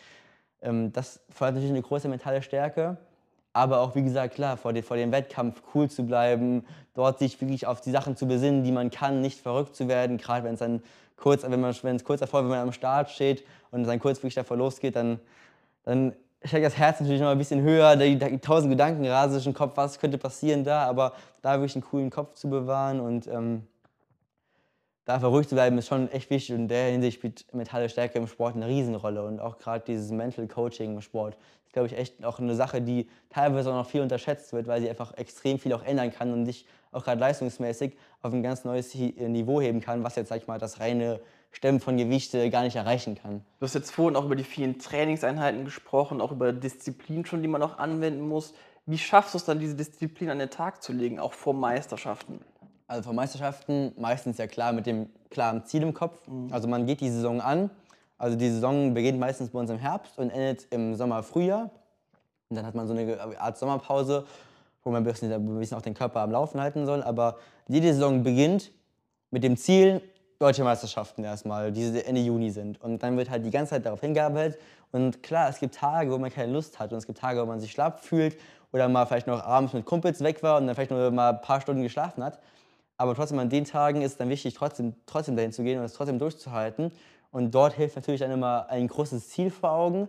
ähm, 0.63 0.93
das 0.93 1.21
fordert 1.31 1.57
natürlich 1.57 1.73
eine 1.73 1.83
große 1.83 2.09
mentale 2.09 2.43
Stärke. 2.43 2.97
Aber 3.55 3.81
auch, 3.81 3.95
wie 3.97 4.03
gesagt, 4.03 4.35
klar, 4.35 4.57
vor, 4.57 4.73
dem- 4.73 4.85
vor 4.85 4.97
dem 4.97 5.11
Wettkampf 5.11 5.63
cool 5.75 5.91
zu 5.91 6.05
bleiben, 6.07 6.65
dort 6.95 7.19
sich 7.19 7.41
wirklich 7.41 7.67
auf 7.67 7.81
die 7.81 7.91
Sachen 7.91 8.15
zu 8.15 8.27
besinnen, 8.27 8.63
die 8.63 8.71
man 8.71 8.91
kann, 8.91 9.21
nicht 9.21 9.41
verrückt 9.41 9.75
zu 9.75 9.89
werden. 9.89 10.19
Gerade 10.19 10.45
wenn 10.45 10.55
es 10.55 10.61
dann 10.61 10.83
kurz, 11.17 11.43
wenn 11.43 11.61
man, 11.61 11.75
wenn 11.83 11.97
es 11.97 12.05
kurz 12.05 12.21
davor, 12.21 12.43
wenn 12.43 12.51
man 12.51 12.61
am 12.61 12.73
Start 12.73 13.11
steht 13.11 13.45
und 13.73 13.85
dann 13.85 13.99
kurz 13.99 14.19
wirklich 14.19 14.35
davor 14.35 14.57
losgeht, 14.57 14.95
dann, 14.95 15.19
dann 15.85 16.13
steckt 16.45 16.65
das 16.65 16.77
Herz 16.79 17.01
natürlich 17.01 17.21
noch 17.21 17.29
ein 17.29 17.39
bisschen 17.39 17.63
höher, 17.63 17.97
die, 17.97 18.19
tausend 18.39 18.71
Gedanken 18.71 19.07
rasen 19.07 19.35
sich 19.35 19.47
im 19.47 19.55
Kopf, 19.55 19.77
was 19.77 19.99
könnte 19.99 20.19
passieren 20.19 20.65
da, 20.65 20.85
aber 20.85 21.15
da 21.43 21.55
wirklich 21.55 21.75
einen 21.75 21.85
coolen 21.85 22.11
Kopf 22.11 22.35
zu 22.35 22.49
bewahren 22.49 23.01
und 23.01 23.27
ähm, 23.27 23.67
da 25.05 25.15
einfach 25.15 25.31
ruhig 25.31 25.49
zu 25.49 25.55
bleiben, 25.55 25.79
ist 25.79 25.89
schon 25.89 26.11
echt 26.11 26.29
wichtig 26.31 26.55
und 26.55 26.63
in 26.63 26.69
der 26.69 26.91
Hinsicht 26.91 27.17
spielt 27.19 27.53
mentale 27.55 27.89
Stärke 27.89 28.19
im 28.19 28.27
Sport 28.27 28.57
eine 28.57 28.69
Riesenrolle 28.69 29.25
und 29.25 29.41
auch 29.41 29.59
gerade 29.59 29.85
dieses 29.87 30.11
Mental 30.11 30.47
Coaching 30.47 30.95
im 30.95 31.01
Sport 31.01 31.39
ist, 31.65 31.73
glaube 31.73 31.89
ich, 31.89 31.97
echt 31.97 32.25
auch 32.25 32.39
eine 32.39 32.55
Sache, 32.55 32.83
die 32.83 33.09
teilweise 33.31 33.71
auch 33.71 33.75
noch 33.75 33.89
viel 33.89 34.03
unterschätzt 34.03 34.53
wird, 34.53 34.67
weil 34.67 34.81
sie 34.83 34.89
einfach 34.91 35.17
extrem 35.17 35.59
viel 35.59 35.73
auch 35.73 35.83
ändern 35.83 36.13
kann 36.13 36.33
und 36.33 36.45
dich 36.45 36.67
auch 36.93 37.05
gerade 37.05 37.21
leistungsmäßig 37.21 37.97
auf 38.23 38.33
ein 38.33 38.43
ganz 38.43 38.65
neues 38.65 38.95
Hi- 38.95 39.15
Niveau 39.29 39.61
heben 39.61 39.81
kann, 39.81 40.05
was 40.05 40.17
jetzt, 40.17 40.29
sag 40.29 40.43
ich 40.43 40.47
mal, 40.47 40.59
das 40.59 40.79
reine 40.79 41.21
Stemmen 41.51 41.81
von 41.81 41.97
Gewichte 41.97 42.51
gar 42.51 42.63
nicht 42.63 42.77
erreichen 42.77 43.17
kann. 43.17 43.45
Du 43.59 43.65
hast 43.65 43.75
jetzt 43.75 43.91
vorhin 43.91 44.17
auch 44.17 44.25
über 44.25 44.37
die 44.37 44.45
vielen 44.45 44.79
Trainingseinheiten 44.79 45.65
gesprochen, 45.65 46.21
auch 46.21 46.31
über 46.31 46.53
Disziplin 46.53 47.25
schon, 47.25 47.43
die 47.43 47.49
man 47.49 47.63
auch 47.63 47.79
anwenden 47.79 48.29
muss. 48.29 48.55
Wie 48.87 48.99
schaffst 48.99 49.35
du 49.35 49.39
es 49.39 49.45
dann, 49.45 49.59
diese 49.59 49.75
Disziplin 49.75 50.31
an 50.31 50.39
den 50.39 50.51
Tag 50.51 50.83
zu 50.83 50.93
legen, 50.93 51.19
auch 51.19 51.33
vor 51.33 51.55
Meisterschaften? 51.55 52.41
Also 52.87 53.03
vor 53.03 53.13
Meisterschaften 53.13 53.93
meistens 53.99 54.39
ja 54.39 54.47
klar 54.47 54.73
mit 54.73 54.87
dem 54.87 55.11
klaren 55.31 55.65
Ziel 55.67 55.83
im 55.83 55.93
Kopf. 55.93 56.23
Also 56.51 56.69
man 56.69 56.87
geht 56.87 57.01
die 57.01 57.11
Saison 57.11 57.41
an. 57.41 57.71
Also 58.17 58.37
die 58.37 58.49
Saison 58.49 58.95
beginnt 58.95 59.21
meistens 59.21 59.51
bei 59.51 59.59
uns 59.59 59.71
im 59.71 59.79
Herbst 59.79 60.19
und 60.19 60.31
endet 60.31 60.67
im 60.71 60.95
Sommer, 60.95 61.23
Frühjahr. 61.23 61.71
Und 62.49 62.57
dann 62.57 62.65
hat 62.65 62.75
man 62.75 62.87
so 62.87 62.95
eine 62.95 63.39
Art 63.39 63.59
Sommerpause, 63.59 64.27
wo 64.83 64.91
man 64.91 65.03
ein 65.03 65.05
bisschen, 65.05 65.31
ein 65.31 65.59
bisschen 65.59 65.77
auch 65.77 65.83
den 65.83 65.95
Körper 65.95 66.21
am 66.21 66.31
Laufen 66.31 66.61
halten 66.61 66.87
soll. 66.87 67.03
Aber 67.03 67.37
jede 67.69 67.93
Saison 67.93 68.23
beginnt 68.23 68.73
mit 69.31 69.45
dem 69.45 69.57
Ziel, 69.59 70.01
deutsche 70.39 70.63
Meisterschaften 70.63 71.25
erstmal, 71.25 71.73
die 71.73 72.01
Ende 72.05 72.21
Juni 72.21 72.51
sind. 72.51 72.81
Und 72.81 73.03
dann 73.03 73.17
wird 73.17 73.29
halt 73.29 73.45
die 73.45 73.51
ganze 73.51 73.71
Zeit 73.71 73.87
darauf 73.87 74.01
hingearbeitet. 74.01 74.61
Und 74.93 75.23
klar, 75.23 75.49
es 75.49 75.59
gibt 75.59 75.75
Tage, 75.75 76.11
wo 76.13 76.19
man 76.19 76.31
keine 76.31 76.53
Lust 76.53 76.79
hat 76.79 76.93
und 76.93 76.99
es 76.99 77.07
gibt 77.07 77.19
Tage, 77.19 77.41
wo 77.43 77.47
man 77.47 77.61
sich 77.61 77.73
schlapp 77.73 78.01
fühlt 78.01 78.37
oder 78.73 78.89
mal 78.89 79.07
vielleicht 79.07 79.27
noch 79.27 79.43
abends 79.43 79.73
mit 79.73 79.85
Kumpels 79.85 80.23
weg 80.23 80.43
war 80.43 80.59
und 80.59 80.67
dann 80.67 80.75
vielleicht 80.75 80.91
nur 80.91 81.11
mal 81.11 81.31
ein 81.31 81.41
paar 81.41 81.61
Stunden 81.61 81.83
geschlafen 81.83 82.23
hat. 82.23 82.39
Aber 82.97 83.15
trotzdem 83.15 83.39
an 83.39 83.49
den 83.49 83.65
Tagen 83.65 84.03
ist 84.03 84.13
es 84.13 84.17
dann 84.17 84.29
wichtig, 84.29 84.55
trotzdem, 84.55 84.95
trotzdem 85.07 85.37
dahin 85.37 85.53
zu 85.53 85.63
gehen 85.63 85.79
und 85.79 85.85
es 85.85 85.93
trotzdem 85.93 86.19
durchzuhalten. 86.19 86.93
Und 87.31 87.55
dort 87.55 87.75
hilft 87.75 87.97
natürlich 87.97 88.21
dann 88.21 88.31
immer 88.31 88.67
ein 88.71 88.89
großes 88.89 89.29
Ziel 89.29 89.51
vor 89.51 89.73
Augen. 89.73 90.09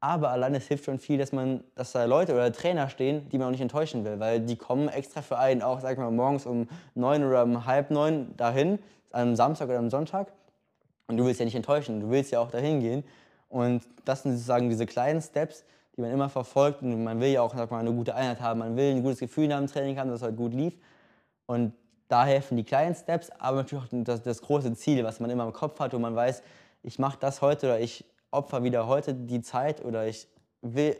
Aber 0.00 0.30
allein 0.30 0.54
es 0.54 0.66
hilft 0.68 0.84
schon 0.84 0.98
viel, 0.98 1.18
dass 1.18 1.32
man, 1.32 1.64
dass 1.74 1.92
da 1.92 2.04
Leute 2.04 2.34
oder 2.34 2.52
Trainer 2.52 2.88
stehen, 2.90 3.28
die 3.30 3.38
man 3.38 3.48
auch 3.48 3.50
nicht 3.50 3.62
enttäuschen 3.62 4.04
will, 4.04 4.20
weil 4.20 4.40
die 4.40 4.56
kommen 4.56 4.88
extra 4.88 5.22
für 5.22 5.38
einen 5.38 5.62
auch, 5.62 5.80
sag 5.80 5.92
ich 5.92 5.98
mal, 5.98 6.10
morgens 6.10 6.44
um 6.44 6.68
neun 6.94 7.24
oder 7.24 7.42
um 7.42 7.64
halb 7.64 7.90
neun 7.90 8.36
dahin, 8.36 8.78
am 9.16 9.36
Samstag 9.36 9.68
oder 9.68 9.78
am 9.78 9.90
Sonntag. 9.90 10.32
Und 11.08 11.16
du 11.16 11.24
willst 11.24 11.40
ja 11.40 11.44
nicht 11.44 11.54
enttäuschen, 11.54 12.00
du 12.00 12.10
willst 12.10 12.30
ja 12.32 12.40
auch 12.40 12.50
dahin 12.50 12.80
gehen. 12.80 13.04
Und 13.48 13.82
das 14.04 14.22
sind 14.22 14.32
sozusagen 14.32 14.68
diese 14.68 14.86
kleinen 14.86 15.22
Steps, 15.22 15.64
die 15.96 16.00
man 16.00 16.10
immer 16.10 16.28
verfolgt. 16.28 16.82
Und 16.82 17.04
man 17.04 17.20
will 17.20 17.30
ja 17.30 17.42
auch 17.42 17.54
sag 17.54 17.70
mal, 17.70 17.80
eine 17.80 17.92
gute 17.92 18.14
Einheit 18.14 18.40
haben, 18.40 18.58
man 18.60 18.76
will 18.76 18.94
ein 18.94 19.02
gutes 19.02 19.20
Gefühl 19.20 19.48
nach 19.48 19.58
dem 19.58 19.68
Training 19.68 19.98
haben, 19.98 20.08
dass 20.10 20.20
es 20.20 20.24
halt 20.24 20.36
gut 20.36 20.52
lief. 20.52 20.74
Und 21.46 21.72
da 22.08 22.24
helfen 22.24 22.56
die 22.56 22.64
kleinen 22.64 22.94
Steps, 22.94 23.30
aber 23.38 23.58
natürlich 23.58 23.84
auch 23.84 23.88
das, 23.90 24.22
das 24.22 24.42
große 24.42 24.74
Ziel, 24.74 25.02
was 25.04 25.20
man 25.20 25.30
immer 25.30 25.44
im 25.44 25.52
Kopf 25.52 25.78
hat, 25.80 25.92
wo 25.92 25.98
man 25.98 26.14
weiß, 26.14 26.42
ich 26.82 26.98
mache 26.98 27.18
das 27.20 27.42
heute 27.42 27.66
oder 27.66 27.80
ich 27.80 28.04
opfer 28.30 28.62
wieder 28.62 28.86
heute 28.86 29.14
die 29.14 29.40
Zeit 29.40 29.84
oder 29.84 30.06
ich 30.06 30.28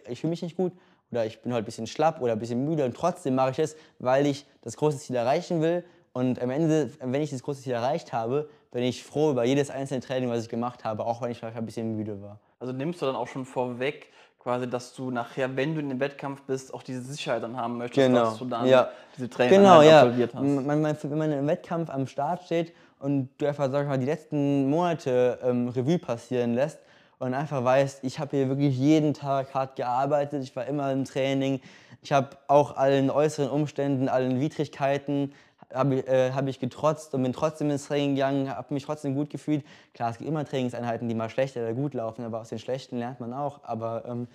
ich 0.08 0.20
fühle 0.20 0.30
mich 0.30 0.42
nicht 0.42 0.56
gut 0.56 0.73
oder 1.11 1.26
ich 1.26 1.40
bin 1.40 1.52
heute 1.52 1.62
ein 1.62 1.64
bisschen 1.64 1.87
schlapp 1.87 2.20
oder 2.20 2.32
ein 2.32 2.38
bisschen 2.38 2.64
müde 2.64 2.85
und 2.85 2.96
trotzdem 2.96 3.35
mache 3.35 3.50
ich 3.52 3.58
es, 3.58 3.76
weil 3.99 4.26
ich 4.26 4.46
das 4.62 4.76
große 4.76 4.99
Ziel 4.99 5.16
erreichen 5.16 5.61
will. 5.61 5.85
Und 6.16 6.40
am 6.40 6.49
Ende, 6.49 6.90
wenn 7.00 7.20
ich 7.20 7.28
das 7.28 7.42
große 7.42 7.61
Ziel 7.61 7.75
erreicht 7.75 8.14
habe, 8.14 8.49
bin 8.70 8.82
ich 8.82 9.04
froh 9.04 9.32
über 9.32 9.44
jedes 9.44 9.68
einzelne 9.68 10.00
Training, 10.00 10.30
was 10.30 10.44
ich 10.44 10.49
gemacht 10.49 10.82
habe, 10.82 11.04
auch 11.04 11.20
wenn 11.20 11.30
ich 11.30 11.37
vielleicht 11.37 11.58
ein 11.58 11.66
bisschen 11.66 11.94
müde 11.94 12.23
war. 12.23 12.40
Also 12.58 12.73
nimmst 12.73 13.02
du 13.02 13.06
dann 13.06 13.14
auch 13.16 13.26
schon 13.26 13.44
vorweg, 13.44 14.06
quasi, 14.38 14.66
dass 14.66 14.94
du 14.94 15.11
nachher, 15.11 15.54
wenn 15.56 15.75
du 15.75 15.80
in 15.80 15.90
den 15.90 16.00
Wettkampf 16.00 16.40
bist, 16.44 16.73
auch 16.73 16.82
diese 16.82 17.02
Sicherheit 17.02 17.42
dann 17.42 17.58
haben 17.58 17.76
möchtest, 17.76 18.06
Genau, 18.06 18.25
dass 18.25 18.38
du 18.38 18.46
dann 18.46 18.64
ja. 18.66 18.88
diese 19.14 19.28
Training 19.28 19.58
Genau, 19.58 19.82
ja. 19.82 20.00
absolviert 20.00 20.35
hast. 20.35 20.42
Man, 20.42 20.80
man, 20.80 20.96
wenn 21.02 21.18
man 21.18 21.32
im 21.32 21.46
Wettkampf 21.46 21.90
am 21.90 22.06
Start 22.06 22.44
steht 22.44 22.73
und 22.99 23.28
du 23.37 23.46
einfach, 23.46 23.70
sag 23.70 23.82
ich 23.82 23.88
mal, 23.88 23.99
die 23.99 24.06
letzten 24.06 24.70
Monate 24.70 25.38
ähm, 25.42 25.68
Revue 25.68 25.99
passieren 25.99 26.54
lässt 26.54 26.78
und 27.18 27.35
einfach 27.35 27.62
weißt, 27.62 28.04
ich 28.04 28.18
habe 28.18 28.38
hier 28.38 28.49
wirklich 28.49 28.75
jeden 28.78 29.12
Tag 29.12 29.52
hart 29.52 29.76
gearbeitet, 29.76 30.42
ich 30.42 30.56
war 30.56 30.64
immer 30.64 30.90
im 30.92 31.04
Training, 31.04 31.61
ich 32.00 32.12
habe 32.12 32.30
auch 32.46 32.76
allen 32.76 33.11
äußeren 33.11 33.50
Umständen, 33.50 34.08
allen 34.08 34.40
Widrigkeiten, 34.40 35.35
habe 35.73 36.06
äh, 36.06 36.32
hab 36.32 36.46
ich 36.46 36.61
getrotzt 36.61 37.14
und 37.14 37.23
bin 37.23 37.32
trotzdem 37.32 37.70
ins 37.70 37.87
Training 37.87 38.14
gegangen, 38.14 38.50
habe 38.50 38.73
mich 38.75 38.85
trotzdem 38.85 39.14
gut 39.14 39.30
gefühlt. 39.30 39.64
Klar, 39.94 40.11
es 40.11 40.18
gibt 40.18 40.28
immer 40.28 40.44
Trainingseinheiten, 40.44 41.08
die 41.08 41.14
mal 41.14 41.30
schlecht 41.30 41.56
oder 41.56 41.73
gut 41.75 41.94
laufen, 41.94 42.25
aber 42.25 42.40
aus 42.40 42.49
den 42.49 42.58
schlechten 42.58 42.99
lernt 42.99 43.20
man 43.20 43.32
auch. 43.32 43.61
Aber 43.64 44.04
ähm, 44.06 44.28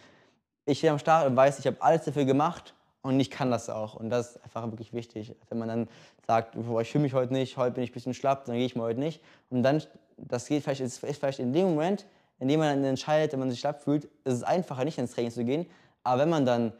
ich 0.65 0.77
stehe 0.77 0.91
am 0.91 0.99
Start 0.99 1.27
und 1.27 1.35
weiß, 1.35 1.59
ich 1.59 1.67
habe 1.67 1.77
alles 1.81 2.03
dafür 2.03 2.25
gemacht 2.25 2.73
und 3.01 3.19
ich 3.19 3.31
kann 3.31 3.49
das 3.49 3.69
auch. 3.69 3.95
Und 3.95 4.09
das 4.09 4.31
ist 4.31 4.43
einfach 4.43 4.63
wirklich 4.65 4.93
wichtig. 4.93 5.35
Wenn 5.49 5.57
man 5.57 5.67
dann 5.67 5.87
sagt, 6.27 6.55
boah, 6.55 6.81
ich 6.81 6.91
fühle 6.91 7.03
mich 7.03 7.13
heute 7.13 7.33
nicht, 7.33 7.57
heute 7.57 7.71
bin 7.71 7.83
ich 7.83 7.91
ein 7.91 7.93
bisschen 7.93 8.13
schlapp, 8.13 8.45
dann 8.45 8.55
gehe 8.55 8.65
ich 8.65 8.75
mal 8.75 8.83
heute 8.83 8.99
nicht. 8.99 9.21
Und 9.49 9.63
dann, 9.63 9.81
das 10.17 10.47
geht 10.47 10.63
vielleicht, 10.63 10.81
ist 10.81 10.99
vielleicht 10.99 11.39
in 11.39 11.53
dem 11.53 11.69
Moment, 11.69 12.05
in 12.39 12.47
dem 12.47 12.59
man 12.59 12.75
dann 12.75 12.83
entscheidet, 12.83 13.33
wenn 13.33 13.39
man 13.39 13.49
sich 13.49 13.59
schlapp 13.59 13.83
fühlt, 13.83 14.05
ist 14.05 14.33
es 14.33 14.43
einfacher, 14.43 14.83
nicht 14.83 14.97
ins 14.97 15.13
Training 15.13 15.31
zu 15.31 15.45
gehen. 15.45 15.65
Aber 16.03 16.21
wenn 16.21 16.29
man 16.29 16.45
dann 16.45 16.73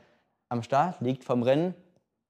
am 0.50 0.64
Start 0.64 1.02
liegt 1.02 1.24
vom 1.24 1.44
Rennen, 1.44 1.74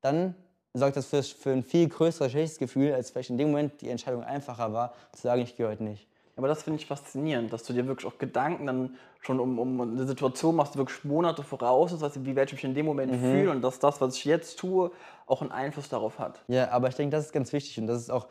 dann 0.01 0.35
sorgt 0.73 0.95
das 0.97 1.05
für, 1.05 1.21
für 1.23 1.51
ein 1.51 1.63
viel 1.63 1.89
größeres 1.89 2.31
schlechtes 2.31 2.57
Gefühl, 2.57 2.93
als 2.93 3.11
vielleicht 3.11 3.29
in 3.29 3.37
dem 3.37 3.49
Moment 3.49 3.81
die 3.81 3.89
Entscheidung 3.89 4.23
einfacher 4.23 4.71
war, 4.73 4.93
zu 5.11 5.23
sagen, 5.23 5.41
ich 5.41 5.55
gehe 5.55 5.67
heute 5.67 5.83
nicht. 5.83 6.07
Aber 6.37 6.47
das 6.47 6.63
finde 6.63 6.79
ich 6.79 6.87
faszinierend, 6.87 7.51
dass 7.51 7.63
du 7.63 7.73
dir 7.73 7.85
wirklich 7.87 8.11
auch 8.11 8.17
Gedanken 8.17 8.65
dann 8.65 8.95
schon 9.19 9.39
um, 9.39 9.59
um 9.59 9.81
eine 9.81 10.07
Situation 10.07 10.55
machst, 10.55 10.77
wirklich 10.77 11.03
Monate 11.03 11.43
voraus 11.43 11.91
ist, 11.91 12.01
also 12.01 12.25
wie 12.25 12.35
werde 12.35 12.49
ich 12.49 12.53
mich 12.53 12.63
in 12.63 12.73
dem 12.73 12.85
Moment 12.85 13.13
fühlen 13.15 13.49
und 13.49 13.61
dass 13.61 13.79
das, 13.79 14.01
was 14.01 14.15
ich 14.15 14.25
jetzt 14.25 14.57
tue, 14.57 14.91
auch 15.27 15.41
einen 15.41 15.51
Einfluss 15.51 15.89
darauf 15.89 16.17
hat. 16.17 16.41
Ja, 16.47 16.71
aber 16.71 16.87
ich 16.87 16.95
denke, 16.95 17.15
das 17.15 17.25
ist 17.25 17.31
ganz 17.31 17.53
wichtig 17.53 17.77
und 17.79 17.87
das 17.87 18.01
ist 18.01 18.09
auch 18.09 18.27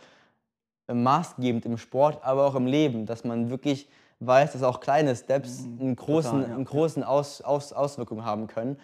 maßgebend 0.93 1.64
im 1.67 1.79
Sport, 1.79 2.19
aber 2.25 2.47
auch 2.47 2.55
im 2.55 2.67
Leben, 2.67 3.07
dass 3.07 3.23
man 3.23 3.51
wirklich 3.51 3.88
weiß, 4.21 4.53
dass 4.53 4.62
auch 4.62 4.81
kleine 4.81 5.14
Steps 5.17 5.64
einen 5.64 5.97
großen, 5.97 6.33
Total, 6.33 6.49
ja. 6.49 6.55
einen 6.55 6.64
großen 6.64 7.05
Aus, 7.05 7.41
Aus, 7.43 7.73
Auswirkungen 7.73 8.25
haben 8.25 8.47
können. 8.47 8.79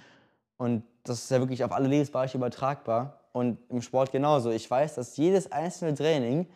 Und 0.57 0.85
das 1.05 1.25
ist 1.25 1.31
ja 1.31 1.41
wirklich 1.41 1.63
auf 1.63 1.73
alle 1.73 1.89
Lebensbereiche 1.89 2.39
übertragbar. 2.39 3.21
Und 3.37 3.59
im 3.69 3.83
Sport 3.83 4.13
genauso. 4.13 4.51
Ich 4.51 4.71
weiß, 4.71 4.95
dass 4.95 5.19
jedes 5.19 5.53
einzelne 5.53 5.95
Training 5.95 6.47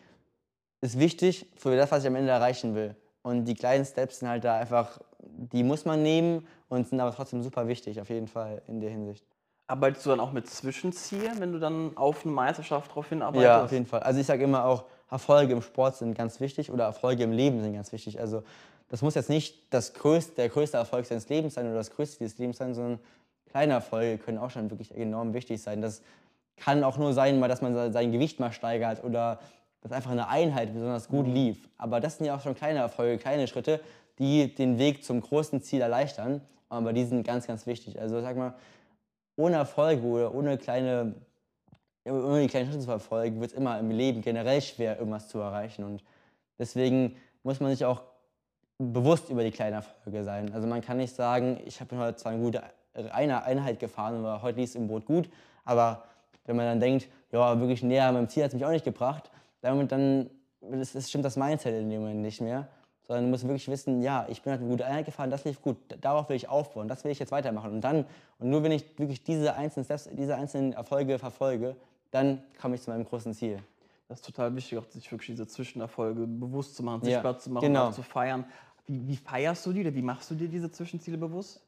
ist 0.81 0.97
wichtig 0.97 1.45
für 1.55 1.75
das, 1.75 1.91
was 1.91 2.01
ich 2.01 2.07
am 2.07 2.15
Ende 2.15 2.31
erreichen 2.31 2.73
will. 2.73 2.95
Und 3.21 3.45
die 3.45 3.53
kleinen 3.53 3.85
Steps 3.85 4.17
sind 4.17 4.29
halt 4.29 4.43
da 4.43 4.57
einfach, 4.57 4.99
die 5.19 5.61
muss 5.61 5.85
man 5.85 6.01
nehmen 6.01 6.47
und 6.69 6.87
sind 6.87 6.99
aber 6.99 7.13
trotzdem 7.13 7.43
super 7.43 7.67
wichtig, 7.67 8.01
auf 8.01 8.09
jeden 8.09 8.27
Fall 8.27 8.63
in 8.67 8.79
der 8.79 8.89
Hinsicht. 8.89 9.23
Arbeitest 9.67 10.07
du 10.07 10.09
dann 10.09 10.19
auch 10.19 10.31
mit 10.31 10.49
Zwischenzielen, 10.49 11.39
wenn 11.39 11.53
du 11.53 11.59
dann 11.59 11.95
auf 11.97 12.25
eine 12.25 12.33
Meisterschaft 12.33 12.89
darauf 12.89 13.09
hinarbeitest? 13.09 13.43
Ja, 13.43 13.63
auf 13.63 13.71
jeden 13.71 13.85
Fall. 13.85 13.99
Also 13.99 14.19
ich 14.19 14.25
sage 14.25 14.43
immer 14.43 14.65
auch, 14.65 14.85
Erfolge 15.11 15.53
im 15.53 15.61
Sport 15.61 15.97
sind 15.97 16.17
ganz 16.17 16.39
wichtig 16.39 16.71
oder 16.71 16.85
Erfolge 16.85 17.21
im 17.21 17.31
Leben 17.31 17.61
sind 17.61 17.75
ganz 17.75 17.91
wichtig. 17.91 18.19
Also 18.19 18.41
das 18.89 19.03
muss 19.03 19.13
jetzt 19.13 19.29
nicht 19.29 19.71
das 19.71 19.93
größte, 19.93 20.33
der 20.33 20.49
größte 20.49 20.77
Erfolg 20.77 21.05
seines 21.05 21.29
Lebens 21.29 21.53
sein 21.53 21.67
oder 21.67 21.75
das 21.75 21.91
größte 21.91 22.23
des 22.23 22.39
Lebens 22.39 22.57
sein, 22.57 22.73
sondern 22.73 22.97
kleine 23.51 23.73
Erfolge 23.73 24.17
können 24.17 24.39
auch 24.39 24.49
schon 24.49 24.71
wirklich 24.71 24.95
enorm 24.95 25.35
wichtig 25.35 25.61
sein. 25.61 25.79
Das 25.83 26.01
kann 26.63 26.83
auch 26.83 26.97
nur 26.97 27.13
sein, 27.13 27.39
mal, 27.39 27.47
dass 27.47 27.61
man 27.61 27.91
sein 27.91 28.11
Gewicht 28.11 28.39
mal 28.39 28.51
steigert 28.51 29.03
oder 29.03 29.39
dass 29.81 29.91
einfach 29.91 30.11
eine 30.11 30.27
Einheit 30.27 30.73
besonders 30.73 31.07
gut 31.07 31.27
lief. 31.27 31.67
Aber 31.77 31.99
das 31.99 32.17
sind 32.17 32.27
ja 32.27 32.35
auch 32.35 32.41
schon 32.41 32.53
kleine 32.53 32.79
Erfolge, 32.79 33.17
kleine 33.17 33.47
Schritte, 33.47 33.79
die 34.19 34.53
den 34.53 34.77
Weg 34.77 35.03
zum 35.03 35.21
großen 35.21 35.61
Ziel 35.63 35.81
erleichtern. 35.81 36.41
Aber 36.69 36.93
die 36.93 37.03
sind 37.03 37.25
ganz, 37.25 37.47
ganz 37.47 37.65
wichtig. 37.65 37.99
Also 37.99 38.21
sag 38.21 38.37
mal, 38.37 38.53
ohne 39.35 39.55
Erfolg 39.55 40.03
oder 40.03 40.33
ohne 40.35 40.57
kleine 40.57 41.15
ohne 42.05 42.41
die 42.41 42.47
kleinen 42.47 42.67
Schritte 42.67 42.79
zu 42.79 42.87
verfolgen, 42.87 43.39
wird 43.39 43.51
es 43.51 43.57
immer 43.57 43.79
im 43.79 43.91
Leben 43.91 44.21
generell 44.21 44.61
schwer, 44.61 44.97
irgendwas 44.97 45.27
zu 45.27 45.39
erreichen. 45.39 45.83
Und 45.83 46.03
deswegen 46.57 47.15
muss 47.43 47.59
man 47.59 47.71
sich 47.71 47.85
auch 47.85 48.01
bewusst 48.77 49.29
über 49.29 49.43
die 49.43 49.51
kleinen 49.51 49.75
Erfolge 49.75 50.23
sein. 50.23 50.51
Also 50.53 50.67
man 50.67 50.81
kann 50.81 50.97
nicht 50.97 51.15
sagen, 51.15 51.59
ich 51.65 51.79
habe 51.79 51.97
heute 51.97 52.17
zwar 52.17 52.31
eine 52.31 52.41
gute 52.41 52.63
Einheit 52.93 53.79
gefahren, 53.79 54.15
aber 54.17 54.41
heute 54.41 54.59
lief 54.59 54.69
es 54.69 54.75
im 54.75 54.87
Boot 54.87 55.05
gut, 55.05 55.29
aber 55.63 56.03
wenn 56.51 56.57
man 56.57 56.65
dann 56.65 56.79
denkt, 56.81 57.07
ja, 57.31 57.59
wirklich 57.59 57.81
näher 57.81 58.07
an 58.07 58.15
meinem 58.15 58.27
Ziel 58.27 58.43
hat 58.43 58.49
es 58.49 58.53
mich 58.53 58.65
auch 58.65 58.71
nicht 58.71 58.83
gebracht, 58.83 59.31
dann, 59.61 59.87
dann 59.87 60.29
das, 60.59 60.91
das 60.91 61.09
stimmt 61.09 61.23
das 61.23 61.37
Mindset 61.37 61.73
in 61.81 61.89
dem 61.89 62.01
Moment 62.01 62.21
nicht 62.21 62.41
mehr. 62.41 62.67
Sondern 63.03 63.25
du 63.25 63.31
musst 63.31 63.43
wirklich 63.43 63.67
wissen, 63.69 64.01
ja, 64.01 64.25
ich 64.29 64.41
bin 64.41 64.51
halt 64.51 64.61
eine 64.61 64.69
gute 64.69 64.85
Einheit 64.85 65.05
gefahren, 65.05 65.31
das 65.31 65.45
lief 65.45 65.61
gut, 65.61 65.77
darauf 66.01 66.27
will 66.29 66.35
ich 66.35 66.49
aufbauen, 66.49 66.87
das 66.89 67.03
will 67.03 67.11
ich 67.11 67.19
jetzt 67.19 67.31
weitermachen. 67.31 67.71
Und 67.71 67.81
dann, 67.81 68.05
und 68.37 68.49
nur 68.49 68.63
wenn 68.63 68.73
ich 68.73 68.85
wirklich 68.99 69.23
diese 69.23 69.55
einzelnen 69.55 69.85
Steps, 69.85 70.09
diese 70.11 70.35
einzelnen 70.35 70.73
Erfolge 70.73 71.17
verfolge, 71.17 71.75
dann 72.11 72.43
komme 72.61 72.75
ich 72.75 72.81
zu 72.81 72.91
meinem 72.91 73.05
großen 73.05 73.33
Ziel. 73.33 73.59
Das 74.09 74.19
ist 74.19 74.25
total 74.25 74.53
wichtig, 74.55 74.77
auch 74.77 74.85
sich 74.89 75.09
wirklich 75.09 75.27
diese 75.27 75.47
Zwischenerfolge 75.47 76.27
bewusst 76.27 76.75
zu 76.75 76.83
machen, 76.83 77.05
Ja, 77.05 77.11
sichtbar 77.13 77.39
zu 77.39 77.49
machen, 77.49 77.65
genau. 77.65 77.87
auch 77.87 77.93
zu 77.93 78.03
feiern. 78.03 78.43
Wie, 78.85 79.07
wie 79.07 79.15
feierst 79.15 79.65
du 79.65 79.71
die 79.71 79.81
oder 79.81 79.95
wie 79.95 80.01
machst 80.01 80.29
du 80.29 80.35
dir 80.35 80.49
diese 80.49 80.69
Zwischenziele 80.69 81.17
bewusst? 81.17 81.61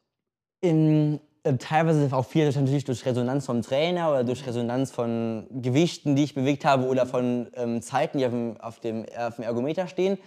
In, 0.60 1.20
teilweise 1.44 2.14
auch 2.16 2.24
viel 2.24 2.46
natürlich 2.50 2.84
durch 2.84 3.04
Resonanz 3.04 3.46
vom 3.46 3.60
Trainer 3.60 4.10
oder 4.10 4.24
durch 4.24 4.46
Resonanz 4.46 4.90
von 4.90 5.46
Gewichten, 5.50 6.16
die 6.16 6.24
ich 6.24 6.34
bewegt 6.34 6.64
habe 6.64 6.86
oder 6.86 7.04
von 7.06 7.48
ähm, 7.54 7.82
Zeiten, 7.82 8.18
die 8.18 8.24
auf 8.24 8.32
dem, 8.32 8.60
auf, 8.60 8.80
dem, 8.80 9.04
auf 9.16 9.36
dem 9.36 9.44
Ergometer 9.44 9.86
stehen. 9.86 10.18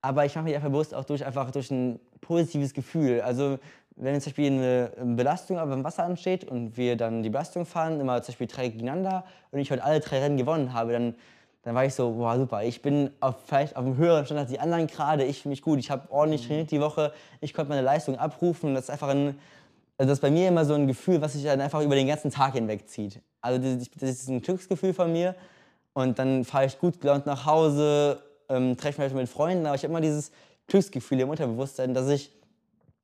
Aber 0.00 0.24
ich 0.24 0.34
mache 0.34 0.44
mich 0.44 0.54
einfach 0.54 0.70
bewusst 0.70 0.94
auch 0.94 1.04
durch, 1.04 1.24
einfach 1.26 1.50
durch 1.50 1.70
ein 1.70 2.00
positives 2.20 2.72
Gefühl. 2.72 3.20
Also 3.20 3.58
wenn 3.96 4.18
zum 4.20 4.30
Beispiel 4.30 4.52
eine 4.52 4.92
ähm, 4.98 5.16
Belastung 5.16 5.58
auf 5.58 5.68
dem 5.68 5.84
Wasser 5.84 6.04
ansteht 6.04 6.44
und 6.44 6.76
wir 6.76 6.96
dann 6.96 7.22
die 7.22 7.30
Belastung 7.30 7.66
fahren, 7.66 8.00
immer 8.00 8.22
zum 8.22 8.32
Beispiel 8.32 8.46
drei 8.46 8.68
gegeneinander 8.68 9.24
und 9.50 9.58
ich 9.58 9.70
heute 9.70 9.84
alle 9.84 10.00
drei 10.00 10.20
Rennen 10.20 10.38
gewonnen 10.38 10.72
habe, 10.72 10.92
dann, 10.92 11.14
dann 11.64 11.74
war 11.74 11.84
ich 11.84 11.94
so, 11.94 12.12
boah 12.12 12.36
super, 12.36 12.62
ich 12.62 12.80
bin 12.80 13.10
auf, 13.20 13.36
vielleicht 13.44 13.76
auf 13.76 13.84
einem 13.84 13.96
höheren 13.98 14.24
Stand 14.24 14.40
als 14.40 14.50
die 14.50 14.60
anderen 14.60 14.86
gerade, 14.86 15.24
ich 15.24 15.42
fühle 15.42 15.50
mich 15.50 15.62
gut, 15.62 15.78
ich 15.78 15.90
habe 15.90 16.10
ordentlich 16.10 16.46
trainiert 16.46 16.70
die 16.70 16.80
Woche, 16.80 17.12
ich 17.40 17.52
konnte 17.52 17.70
meine 17.70 17.82
Leistung 17.82 18.16
abrufen. 18.16 18.74
Das 18.74 18.84
ist 18.84 18.90
einfach 18.90 19.08
ein, 19.08 19.38
also 19.98 20.10
das 20.10 20.18
ist 20.18 20.22
bei 20.22 20.30
mir 20.30 20.48
immer 20.48 20.64
so 20.64 20.74
ein 20.74 20.86
Gefühl, 20.86 21.20
was 21.20 21.32
sich 21.32 21.44
dann 21.44 21.60
einfach 21.60 21.82
über 21.82 21.94
den 21.94 22.06
ganzen 22.06 22.30
Tag 22.30 22.54
hinweg 22.54 22.88
zieht. 22.88 23.20
Also 23.40 23.58
das, 23.62 23.88
das 23.98 24.10
ist 24.10 24.28
ein 24.28 24.42
Glücksgefühl 24.42 24.92
von 24.92 25.12
mir 25.12 25.34
und 25.94 26.18
dann 26.18 26.44
fahre 26.44 26.66
ich 26.66 26.78
gut 26.78 27.00
gelaunt 27.00 27.26
nach 27.26 27.46
Hause, 27.46 28.22
ähm, 28.48 28.76
treffe 28.76 29.02
mich 29.02 29.12
mit 29.14 29.28
Freunden, 29.28 29.64
aber 29.66 29.74
ich 29.74 29.82
habe 29.82 29.92
immer 29.92 30.00
dieses 30.00 30.32
Glücksgefühl 30.66 31.20
im 31.20 31.30
Unterbewusstsein, 31.30 31.94
dass 31.94 32.08
ich 32.08 32.30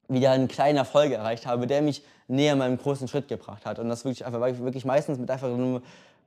wieder 0.09 0.33
einen 0.33 0.48
kleinen 0.48 0.78
Erfolg 0.78 1.12
erreicht 1.12 1.46
habe, 1.46 1.66
der 1.66 1.81
mich 1.81 2.02
näher 2.28 2.57
meinem 2.57 2.76
großen 2.76 3.09
Schritt 3.09 3.28
gebracht 3.28 3.64
hat. 3.64 3.78
Und 3.78 3.88
das 3.88 4.05
wirklich 4.05 4.26
einfach 4.26 4.40
wirklich 4.40 4.85
meistens 4.85 5.18
mit 5.18 5.31
einfach 5.31 5.48
einem 5.48 5.81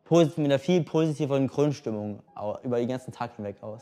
mit 0.10 0.38
einer 0.38 0.60
viel 0.60 0.84
positiveren 0.84 1.48
Grundstimmung 1.48 2.20
über 2.64 2.78
den 2.78 2.88
ganzen 2.88 3.12
Tag 3.12 3.36
hinweg 3.36 3.62
aus. 3.62 3.82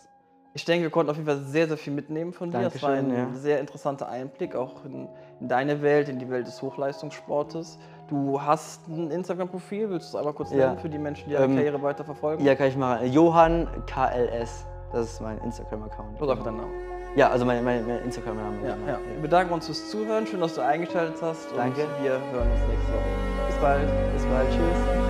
Ich 0.56 0.66
denke, 0.66 0.84
wir 0.84 0.92
konnten 0.92 1.10
auf 1.10 1.18
jeden 1.18 1.28
Fall 1.28 1.40
sehr, 1.40 1.68
sehr 1.68 1.78
viel 1.78 1.94
mitnehmen 1.94 2.32
von 2.32 2.52
dir. 2.52 2.60
Es 2.74 2.82
war 2.84 2.92
ein 2.92 3.12
ja. 3.12 3.28
sehr 3.34 3.60
interessanter 3.60 4.08
Einblick 4.08 4.56
auch 4.56 4.86
in, 4.86 5.08
in 5.40 5.48
deine 5.48 5.82
Welt, 5.82 6.10
in 6.10 6.20
die 6.20 6.30
Welt 6.30 6.46
des 6.46 6.62
Hochleistungssportes. 6.62 7.80
Du 8.08 8.40
hast 8.40 8.88
ein 8.88 9.10
Instagram-Profil, 9.10 9.90
willst 9.90 10.08
du 10.08 10.10
es 10.10 10.16
einmal 10.16 10.34
kurz 10.34 10.52
Ja. 10.52 10.68
nennen 10.68 10.80
für 10.80 10.90
die 10.90 11.00
Menschen, 11.00 11.28
die 11.28 11.34
ihre 11.34 11.46
Ähm, 11.46 11.56
Karriere 11.56 11.82
weiter 11.82 12.04
verfolgen? 12.04 12.46
Ja, 12.46 12.54
kann 12.54 12.68
ich 12.68 12.78
machen. 12.78 13.12
Johann 13.12 13.68
KLS. 13.88 14.66
Das 14.92 15.14
ist 15.14 15.22
mein 15.22 15.40
Instagram-Account. 15.40 16.22
Oder 16.22 16.34
einfach 16.34 16.46
dein 16.46 16.58
Name. 16.58 16.72
Ja, 17.16 17.30
also 17.30 17.46
mein, 17.46 17.64
mein, 17.64 17.86
mein 17.88 18.04
Instagram-Name. 18.04 18.68
Ja, 18.68 18.76
genau. 18.76 18.88
ja. 18.88 19.00
Wir 19.12 19.22
bedanken 19.24 19.54
uns 19.54 19.66
fürs 19.66 19.90
Zuhören. 19.90 20.28
Schön, 20.28 20.40
dass 20.40 20.54
du 20.54 20.62
eingeschaltet 20.62 21.20
hast. 21.20 21.48
Danke. 21.58 21.82
Und 21.82 22.04
wir 22.04 22.12
hören 22.12 22.52
uns 22.52 22.62
nächste 22.70 22.94
Woche. 22.94 23.48
Bis 23.48 23.56
bald. 23.58 24.14
Bis 24.14 24.26
bald. 24.26 24.50
Tschüss. 24.52 25.03